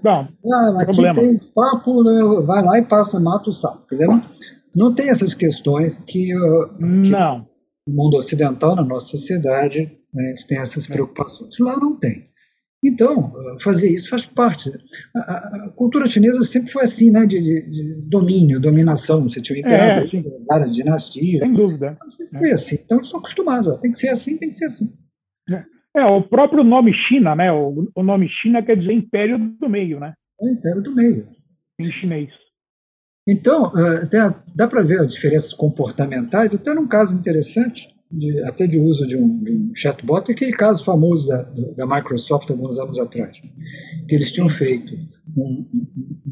Não, 0.04 0.28
ah, 0.54 0.82
aqui 0.82 0.94
problema. 0.94 1.22
tem 1.22 1.40
papo, 1.56 2.04
né? 2.04 2.44
vai 2.46 2.64
lá 2.64 2.78
e 2.78 2.84
passa, 2.84 3.20
mata 3.20 3.50
o 3.50 3.54
sapo. 3.54 3.88
Quer 3.88 3.96
dizer, 3.96 4.08
não, 4.08 4.22
não 4.76 4.94
tem 4.94 5.10
essas 5.10 5.34
questões 5.34 5.98
que, 6.06 6.28
que 6.28 7.10
não. 7.10 7.46
no 7.88 7.96
mundo 7.96 8.18
ocidental, 8.18 8.76
na 8.76 8.84
nossa 8.84 9.08
sociedade, 9.08 9.92
né, 10.14 10.24
a 10.24 10.30
gente 10.30 10.48
tem 10.48 10.60
essas 10.60 10.90
é. 10.90 10.94
preocupações. 10.94 11.58
Lá 11.60 11.78
não 11.78 11.98
tem. 11.98 12.30
Então, 12.84 13.32
fazer 13.64 13.92
isso 13.92 14.10
faz 14.10 14.26
parte. 14.26 14.72
A, 15.16 15.70
cultura 15.76 16.10
chinesa 16.10 16.44
sempre 16.46 16.72
foi 16.72 16.86
assim, 16.86 17.12
né, 17.12 17.28
de, 17.28 17.40
de, 17.40 17.70
de 17.70 18.10
domínio, 18.10 18.60
dominação. 18.60 19.22
Você 19.24 19.40
tinha 19.40 19.58
o 19.58 19.60
imperador, 19.60 20.10
é, 20.12 20.24
várias 20.48 20.74
dinastias. 20.74 21.42
Sem 21.42 21.54
dúvida. 21.54 21.98
Sempre 22.18 22.40
foi 22.40 22.52
assim. 22.52 22.80
Então, 22.84 22.98
eu 22.98 23.06
sou 23.06 23.20
acostumado. 23.20 23.78
Tem 23.80 23.92
que 23.92 24.00
ser 24.00 24.10
assim, 24.10 24.36
tem 24.38 24.50
que 24.50 24.58
ser 24.58 24.66
assim. 24.66 24.92
É, 25.96 26.06
o 26.06 26.22
próprio 26.22 26.64
nome 26.64 26.94
China, 26.94 27.36
né? 27.36 27.52
O, 27.52 27.88
o, 27.94 28.04
nome 28.04 28.30
China 28.30 28.64
quer 28.64 28.78
dizer 28.78 28.94
Império 28.94 29.38
do 29.38 29.70
Meio, 29.70 30.00
né? 30.00 30.14
É 30.42 30.52
Império 30.52 30.82
do 30.82 30.96
Meio. 30.96 31.28
Em 31.80 31.92
chinês. 31.92 32.30
Então, 33.28 33.72
dá, 34.12 34.44
dá 34.56 34.68
para 34.68 34.84
ver 34.84 35.00
as 35.02 35.14
diferenças 35.14 35.54
comportamentais, 35.54 36.54
até 36.54 36.74
num 36.74 36.88
caso 36.88 37.14
interessante 37.14 37.88
de, 38.12 38.44
até 38.44 38.68
de 38.68 38.78
uso 38.78 39.08
de 39.08 39.16
um, 39.16 39.44
de 39.44 39.52
um 39.52 39.72
chatbot, 39.76 40.32
aquele 40.32 40.52
caso 40.54 40.84
famoso 40.84 41.28
da, 41.28 41.44
da, 41.78 41.86
Microsoft 41.86 42.50
alguns 42.50 42.78
anos 42.80 43.00
atrás, 43.00 43.38
que 44.08 44.16
eles 44.16 44.32
tinham 44.34 44.50
feito 44.50 44.94
um, 45.38 45.66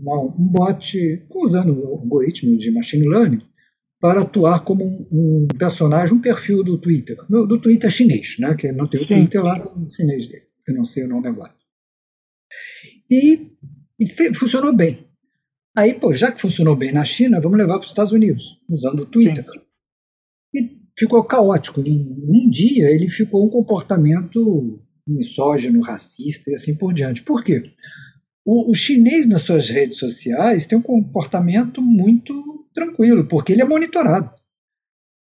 uma, 0.01 0.21
um 0.21 0.47
bot 0.51 1.25
usando 1.33 1.85
algoritmo 1.85 2.57
de 2.57 2.71
machine 2.71 3.07
learning 3.07 3.41
para 3.99 4.21
atuar 4.21 4.63
como 4.63 4.85
um, 4.85 5.07
um, 5.11 5.47
personagem, 5.57 6.15
um 6.15 6.21
perfil 6.21 6.63
do 6.63 6.77
Twitter, 6.77 7.17
do, 7.29 7.45
do 7.45 7.59
Twitter 7.59 7.91
chinês, 7.91 8.37
né, 8.39 8.55
que 8.55 8.71
não 8.71 8.87
tem 8.87 9.01
o 9.01 9.07
Sim. 9.07 9.15
Twitter 9.15 9.43
lá 9.43 9.59
no 9.59 9.91
chinês 9.91 10.27
dele, 10.27 10.45
que 10.65 10.71
não 10.71 10.85
sei 10.85 11.03
o 11.03 11.07
nome 11.07 11.27
agora. 11.27 11.53
E, 13.09 13.47
e 13.99 14.33
funcionou 14.35 14.73
bem. 14.75 15.05
Aí, 15.75 15.93
pô, 15.93 16.13
já 16.13 16.31
que 16.31 16.41
funcionou 16.41 16.75
bem 16.75 16.91
na 16.91 17.03
China, 17.03 17.39
vamos 17.39 17.57
levar 17.57 17.77
para 17.77 17.85
os 17.85 17.89
Estados 17.89 18.11
Unidos, 18.11 18.43
usando 18.69 19.01
o 19.01 19.05
Twitter. 19.05 19.45
Sim. 19.45 19.59
E 20.53 20.79
ficou 20.97 21.23
caótico. 21.23 21.81
Um 21.81 22.49
dia 22.49 22.89
ele 22.89 23.09
ficou 23.09 23.45
um 23.45 23.49
comportamento 23.49 24.81
misógino, 25.07 25.81
racista 25.81 26.51
e 26.51 26.55
assim 26.55 26.75
por 26.75 26.93
diante. 26.93 27.23
Por 27.23 27.43
quê? 27.43 27.63
O, 28.45 28.71
o, 28.71 28.75
chinês 28.75 29.27
nas 29.27 29.45
suas 29.45 29.69
redes 29.69 29.99
sociais 29.99 30.67
tem 30.67 30.77
um 30.77 30.81
comportamento 30.81 31.81
muito 31.81 32.67
tranquilo, 32.73 33.27
porque 33.27 33.53
ele 33.53 33.61
é 33.61 33.65
monitorado. 33.65 34.33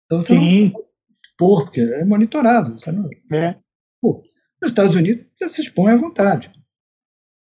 Então 0.07 0.23
você 0.23 0.29
Sim. 0.29 0.71
não 0.73 0.85
expor, 1.25 1.65
porque 1.65 1.81
é 1.81 2.05
monitorado. 2.05 2.79
Você 2.79 2.91
não... 2.91 3.09
é. 3.33 3.59
Pô, 4.01 4.23
nos 4.63 4.71
Estados 4.71 4.95
Unidos 4.95 5.27
você 5.37 5.49
se 5.51 5.63
expõe 5.63 5.93
à 5.93 5.97
vontade. 5.97 6.51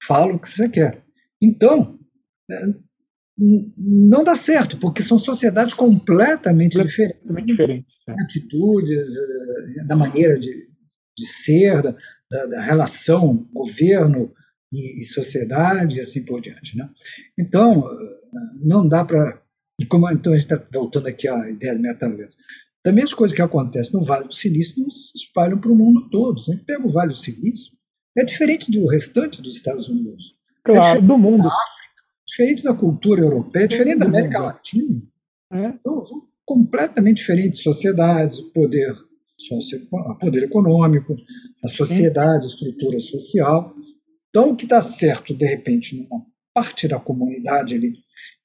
Fala 0.07 0.33
o 0.33 0.39
que 0.39 0.49
você 0.51 0.69
quer. 0.69 1.03
Então, 1.41 1.97
é, 2.49 2.65
não 3.37 4.23
dá 4.23 4.35
certo, 4.37 4.79
porque 4.79 5.03
são 5.03 5.19
sociedades 5.19 5.73
completamente, 5.75 6.77
completamente 6.77 7.45
diferentes. 7.45 7.93
É. 8.07 8.11
Atitudes, 8.23 9.07
eh, 9.07 9.83
da 9.85 9.95
maneira 9.95 10.39
de, 10.39 10.49
de 10.49 11.27
ser, 11.45 11.83
da, 11.83 12.45
da, 12.47 12.61
relação 12.63 13.47
governo 13.53 14.31
e, 14.71 15.01
e, 15.01 15.05
sociedade 15.05 15.97
e 15.97 16.01
assim 16.01 16.23
por 16.23 16.41
diante. 16.41 16.77
Né? 16.77 16.89
Então, 17.37 17.83
não 18.61 18.87
dá 18.87 19.03
para. 19.05 19.41
Como 19.89 20.09
então 20.09 20.33
a 20.33 20.37
gente 20.37 20.51
está 20.51 20.67
voltando 20.73 21.07
aqui 21.07 21.27
à 21.27 21.49
ideia 21.49 21.75
do 21.75 21.81
metaverso. 21.81 22.35
Também 22.83 23.03
as 23.03 23.13
coisas 23.13 23.35
que 23.35 23.41
acontecem 23.41 23.93
no 23.93 24.05
Vale 24.05 24.27
do 24.27 24.33
Silício 24.33 24.81
não 24.81 24.89
se 24.89 25.17
espalham 25.17 25.59
para 25.59 25.71
o 25.71 25.75
mundo 25.75 26.09
todo. 26.09 26.39
A 26.39 26.43
gente 26.51 26.65
pega 26.65 26.87
o 26.87 26.91
Vale 26.91 27.13
do 27.13 27.17
Silício, 27.17 27.73
é 28.17 28.23
diferente 28.23 28.71
do 28.71 28.87
restante 28.87 29.41
dos 29.41 29.55
Estados 29.55 29.87
Unidos. 29.87 30.23
Claro, 30.63 30.99
é 30.99 31.01
do 31.01 31.17
mundo 31.17 31.47
diferente 32.37 32.63
da 32.63 32.73
cultura 32.73 33.21
europeia, 33.21 33.67
diferente 33.67 33.99
da 33.99 34.05
América 34.05 34.39
Latina. 34.39 35.01
É. 35.51 35.67
Então, 35.69 36.05
são 36.05 36.21
completamente 36.45 37.17
diferentes 37.17 37.63
sociedades, 37.63 38.39
poder, 38.53 38.93
poder 40.19 40.43
econômico, 40.43 41.15
a 41.63 41.67
sociedade, 41.69 42.45
a 42.45 42.49
estrutura 42.49 42.99
social. 43.01 43.73
Então, 44.29 44.51
o 44.51 44.55
que 44.55 44.63
está 44.63 44.81
certo, 44.93 45.33
de 45.33 45.45
repente, 45.45 45.95
numa 45.95 46.23
parte 46.53 46.87
da 46.87 46.99
comunidade 46.99 47.73
ali, 47.73 47.93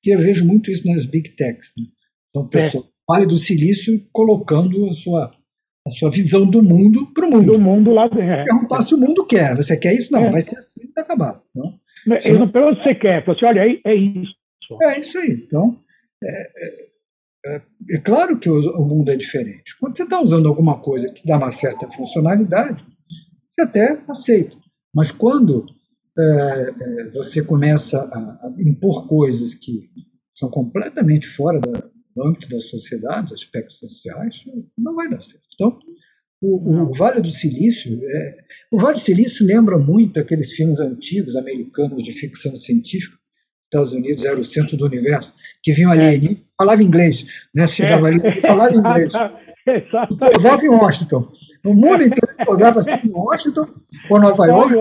que 0.03 0.11
eu 0.11 0.19
vejo 0.19 0.45
muito 0.45 0.71
isso 0.71 0.87
nas 0.87 1.07
big 1.07 1.31
techs. 1.31 1.69
Né? 1.77 1.85
São 2.33 2.45
é. 2.45 2.49
pessoas, 2.49 2.85
é. 2.85 2.89
Vale 3.09 3.27
do 3.27 3.39
Silício, 3.39 4.01
colocando 4.13 4.89
a 4.89 4.95
sua, 4.95 5.33
a 5.87 5.91
sua 5.93 6.11
visão 6.11 6.49
do 6.49 6.63
mundo 6.63 7.13
para 7.13 7.27
o 7.27 7.31
mundo. 7.31 7.53
Do 7.53 7.59
mundo 7.59 7.91
lá 7.93 8.09
dentro. 8.09 8.23
É. 8.23 8.45
Perguntar 8.45 8.85
se 8.85 8.95
o 8.95 8.99
mundo 8.99 9.27
quer. 9.27 9.57
Você 9.57 9.77
quer 9.77 9.95
isso? 9.95 10.13
Não, 10.13 10.25
é. 10.25 10.31
vai 10.31 10.43
ser 10.43 10.57
assim, 10.57 10.85
está 10.85 11.03
acabado. 11.03 11.43
Não? 11.55 11.75
Eles 12.07 12.39
não 12.39 12.51
perguntam 12.51 12.75
o 12.75 12.77
que 12.77 12.83
você 12.85 12.95
quer. 12.95 13.25
Fala 13.25 13.37
assim, 13.37 13.47
olha, 13.47 13.61
é, 13.61 13.81
é 13.85 13.95
isso. 13.95 14.35
É 14.83 15.01
isso 15.01 15.19
aí. 15.19 15.45
Então, 15.47 15.79
é, 16.25 16.51
é, 17.47 17.63
é 17.91 17.99
claro 18.01 18.39
que 18.39 18.49
o, 18.49 18.59
o, 18.77 18.85
mundo 18.85 19.11
é 19.11 19.17
diferente. 19.17 19.77
Quando 19.79 19.97
você 19.97 20.05
está 20.05 20.21
usando 20.21 20.49
alguma 20.49 20.81
coisa 20.81 21.13
que 21.13 21.27
dá 21.27 21.37
uma 21.37 21.53
certa 21.59 21.89
funcionalidade, 21.93 22.83
você 23.55 23.63
até 23.63 24.01
aceita. 24.09 24.57
Mas 24.95 25.11
quando 25.13 25.67
é, 26.19 26.23
é, 26.23 27.11
você 27.11 27.43
começa 27.43 27.99
a, 27.99 28.53
impor 28.59 29.09
coisas 29.09 29.55
que 29.55 29.89
são 30.35 30.51
completamente 30.51 31.27
fora 31.37 31.59
da, 31.61 31.81
do 32.15 32.27
âmbito 32.27 32.49
da 32.49 32.61
sociedade, 32.61 33.35
aspectos 33.35 33.79
sociais, 33.79 34.35
não 34.77 34.95
vai 34.95 35.09
dar 35.09 35.23
certo. 35.23 35.43
Então, 35.55 35.79
o, 36.43 36.91
o, 36.91 36.95
Vale 36.95 37.23
do 37.23 37.31
Silício, 37.31 38.01
é, 38.05 38.37
o 38.71 38.79
Vale 38.79 38.99
do 38.99 39.05
Silício 39.05 39.47
lembra 39.47 39.79
muito 39.79 40.19
aqueles 40.19 40.53
filmes 40.53 40.81
antigos 40.81 41.37
americanos 41.37 42.03
de 42.05 42.13
ficção 42.15 42.57
científica. 42.57 43.17
Estados 43.65 43.93
Unidos 43.93 44.23
era 44.25 44.39
o 44.39 44.45
centro 44.45 44.77
do 44.77 44.85
universo, 44.85 45.33
que 45.63 45.73
vinham 45.73 45.93
ali, 45.93 46.45
falava 46.59 46.83
inglês, 46.83 47.17
né? 47.55 47.67
Chegava 47.69 48.07
ali 48.09 48.21
falava 48.43 48.75
inglês. 48.77 49.13
Pousava 49.65 50.65
em 50.65 50.69
Washington. 50.69 51.33
O 51.65 51.75
mundo 51.75 52.03
inteiro 52.03 52.37
pousava 52.45 52.81
assim 52.81 53.09
em 53.09 53.13
Washington 53.13 53.69
ou 54.11 54.21
Nova 54.21 54.47
York 54.47 54.75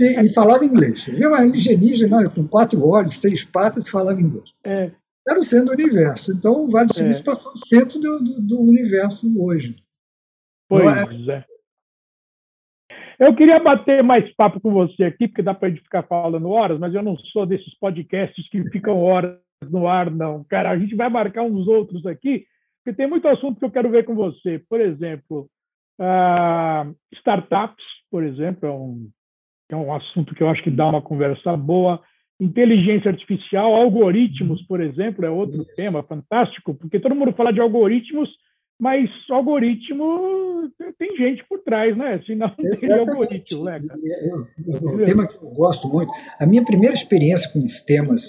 e, 0.00 0.20
e 0.20 0.32
falava 0.32 0.64
inglês. 0.64 1.04
Viu 1.06 1.28
uma 1.28 1.38
alienígena 1.38 2.30
com 2.30 2.48
quatro 2.48 2.86
olhos, 2.86 3.20
três 3.20 3.44
patas, 3.44 3.88
falava 3.90 4.20
inglês. 4.20 4.44
É. 4.64 4.90
Era 5.26 5.40
o 5.40 5.44
centro 5.44 5.66
do 5.66 5.82
universo. 5.82 6.32
Então 6.32 6.64
o 6.64 6.70
Vale 6.70 6.88
do 6.88 6.94
Silício 6.94 7.22
é. 7.22 7.24
passou 7.24 7.52
o 7.52 7.66
centro 7.66 7.98
do, 7.98 8.18
do, 8.18 8.40
do 8.42 8.60
universo 8.60 9.26
hoje. 9.42 9.76
Pois 10.68 11.28
é? 11.28 11.32
é. 11.32 11.44
Eu 13.18 13.34
queria 13.34 13.60
bater 13.60 14.02
mais 14.02 14.28
papo 14.34 14.60
com 14.60 14.72
você 14.72 15.04
aqui, 15.04 15.28
porque 15.28 15.42
dá 15.42 15.54
para 15.54 15.68
a 15.68 15.70
gente 15.70 15.82
ficar 15.82 16.02
falando 16.02 16.48
horas, 16.48 16.78
mas 16.78 16.94
eu 16.94 17.02
não 17.02 17.16
sou 17.16 17.46
desses 17.46 17.72
podcasts 17.78 18.48
que 18.48 18.62
ficam 18.70 19.00
horas 19.00 19.38
no 19.70 19.86
ar, 19.86 20.10
não. 20.10 20.42
Cara, 20.44 20.70
a 20.70 20.78
gente 20.78 20.96
vai 20.96 21.08
marcar 21.08 21.42
uns 21.42 21.66
outros 21.68 22.04
aqui, 22.06 22.44
porque 22.84 22.96
tem 22.96 23.08
muito 23.08 23.26
assunto 23.26 23.58
que 23.58 23.64
eu 23.64 23.70
quero 23.70 23.90
ver 23.90 24.04
com 24.04 24.14
você. 24.14 24.58
Por 24.68 24.78
exemplo, 24.78 25.48
uh, 25.98 26.94
startups, 27.14 27.82
por 28.10 28.22
exemplo, 28.22 28.68
é 28.68 28.70
um, 28.70 29.08
é 29.70 29.76
um 29.76 29.94
assunto 29.94 30.34
que 30.34 30.42
eu 30.42 30.50
acho 30.50 30.62
que 30.62 30.70
dá 30.70 30.86
uma 30.86 31.00
conversa 31.00 31.56
boa. 31.56 31.98
Inteligência 32.38 33.10
artificial, 33.10 33.74
algoritmos, 33.74 34.62
por 34.66 34.82
exemplo, 34.82 35.24
é 35.24 35.30
outro 35.30 35.64
tema 35.76 36.02
fantástico, 36.02 36.74
porque 36.74 37.00
todo 37.00 37.14
mundo 37.14 37.32
fala 37.32 37.52
de 37.52 37.60
algoritmos 37.60 38.28
mas 38.76 39.08
algoritmo 39.30 40.68
tem 40.98 41.16
gente 41.16 41.44
por 41.48 41.60
trás, 41.60 41.96
né? 41.96 42.20
Senão 42.26 42.52
não 42.58 42.70
teria 42.76 42.98
algoritmo, 42.98 43.64
né, 43.64 43.80
cara? 43.86 44.00
É, 44.04 44.26
é, 44.26 44.28
é 44.28 44.88
um 44.90 45.04
tema 45.04 45.28
que 45.28 45.36
eu 45.36 45.50
gosto 45.50 45.88
muito. 45.88 46.12
A 46.40 46.44
minha 46.44 46.64
primeira 46.64 46.96
experiência 46.96 47.48
com 47.52 47.60
sistemas 47.68 48.20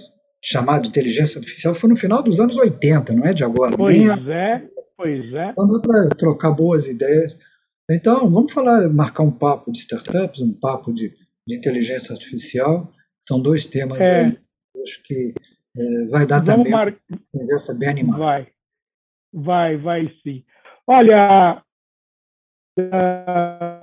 chamado 0.45 0.87
inteligência 0.87 1.39
artificial 1.39 1.75
foi 1.75 1.89
no 1.89 1.97
final 1.97 2.21
dos 2.21 2.39
anos 2.39 2.55
80, 2.55 3.13
não 3.13 3.25
é 3.25 3.33
de 3.33 3.43
agora. 3.43 3.75
Pois 3.75 4.27
é, 4.27 4.67
pois 4.95 5.33
é. 5.33 5.53
Dá 5.53 5.79
para 5.81 6.09
trocar 6.09 6.51
boas 6.51 6.85
ideias. 6.85 7.37
Então, 7.89 8.29
vamos 8.29 8.53
falar, 8.53 8.87
marcar 8.89 9.23
um 9.23 9.31
papo 9.31 9.71
de 9.71 9.79
startups, 9.79 10.41
um 10.41 10.53
papo 10.53 10.93
de, 10.93 11.13
de 11.47 11.55
inteligência 11.55 12.13
artificial. 12.13 12.91
São 13.27 13.41
dois 13.41 13.67
temas 13.67 13.99
É. 13.99 14.25
aí, 14.25 14.37
acho 14.83 15.03
que 15.03 15.33
é, 15.77 16.05
vai 16.05 16.25
dar 16.25 16.39
Vamos 16.43 16.57
também 16.57 16.71
mar... 16.71 16.87
uma 17.09 17.19
conversa 17.31 17.73
bem 17.73 17.89
animada. 17.89 18.19
Vai, 18.19 18.47
vai, 19.33 19.77
vai 19.77 20.07
sim. 20.23 20.43
Olha, 20.87 21.63
uh, 22.79 23.74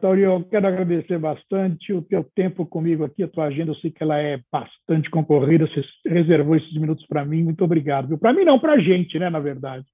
Tauri, 0.00 0.22
eu 0.22 0.42
quero 0.44 0.66
agradecer 0.66 1.18
bastante 1.18 1.92
o 1.92 2.02
teu 2.02 2.24
tempo 2.34 2.64
comigo 2.64 3.04
aqui, 3.04 3.22
a 3.22 3.28
tua 3.28 3.44
agenda, 3.44 3.72
eu 3.72 3.76
sei 3.76 3.90
que 3.90 4.02
ela 4.02 4.18
é 4.18 4.40
bastante 4.50 5.10
concorrida, 5.10 5.66
você 5.66 5.82
reservou 6.06 6.56
esses 6.56 6.72
minutos 6.74 7.06
para 7.06 7.24
mim, 7.24 7.44
muito 7.44 7.62
obrigado. 7.62 8.16
Para 8.18 8.32
mim 8.32 8.44
não, 8.44 8.58
para 8.58 8.74
a 8.74 8.78
gente, 8.78 9.18
né, 9.18 9.28
na 9.28 9.38
verdade. 9.38 9.84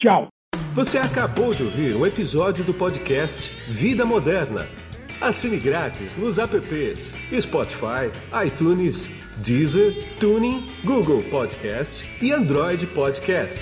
Tchau. 0.00 0.28
Você 0.74 0.96
acabou 0.96 1.52
de 1.52 1.62
ouvir 1.62 1.94
um 1.94 2.06
episódio 2.06 2.64
do 2.64 2.72
podcast 2.72 3.50
Vida 3.70 4.06
Moderna. 4.06 4.81
Assine 5.22 5.58
grátis 5.58 6.16
nos 6.16 6.36
apps 6.40 7.14
Spotify, 7.40 8.10
iTunes, 8.44 9.08
Deezer, 9.36 9.94
Tuning, 10.18 10.68
Google 10.84 11.22
Podcast 11.30 12.04
e 12.20 12.32
Android 12.32 12.84
Podcast. 12.88 13.60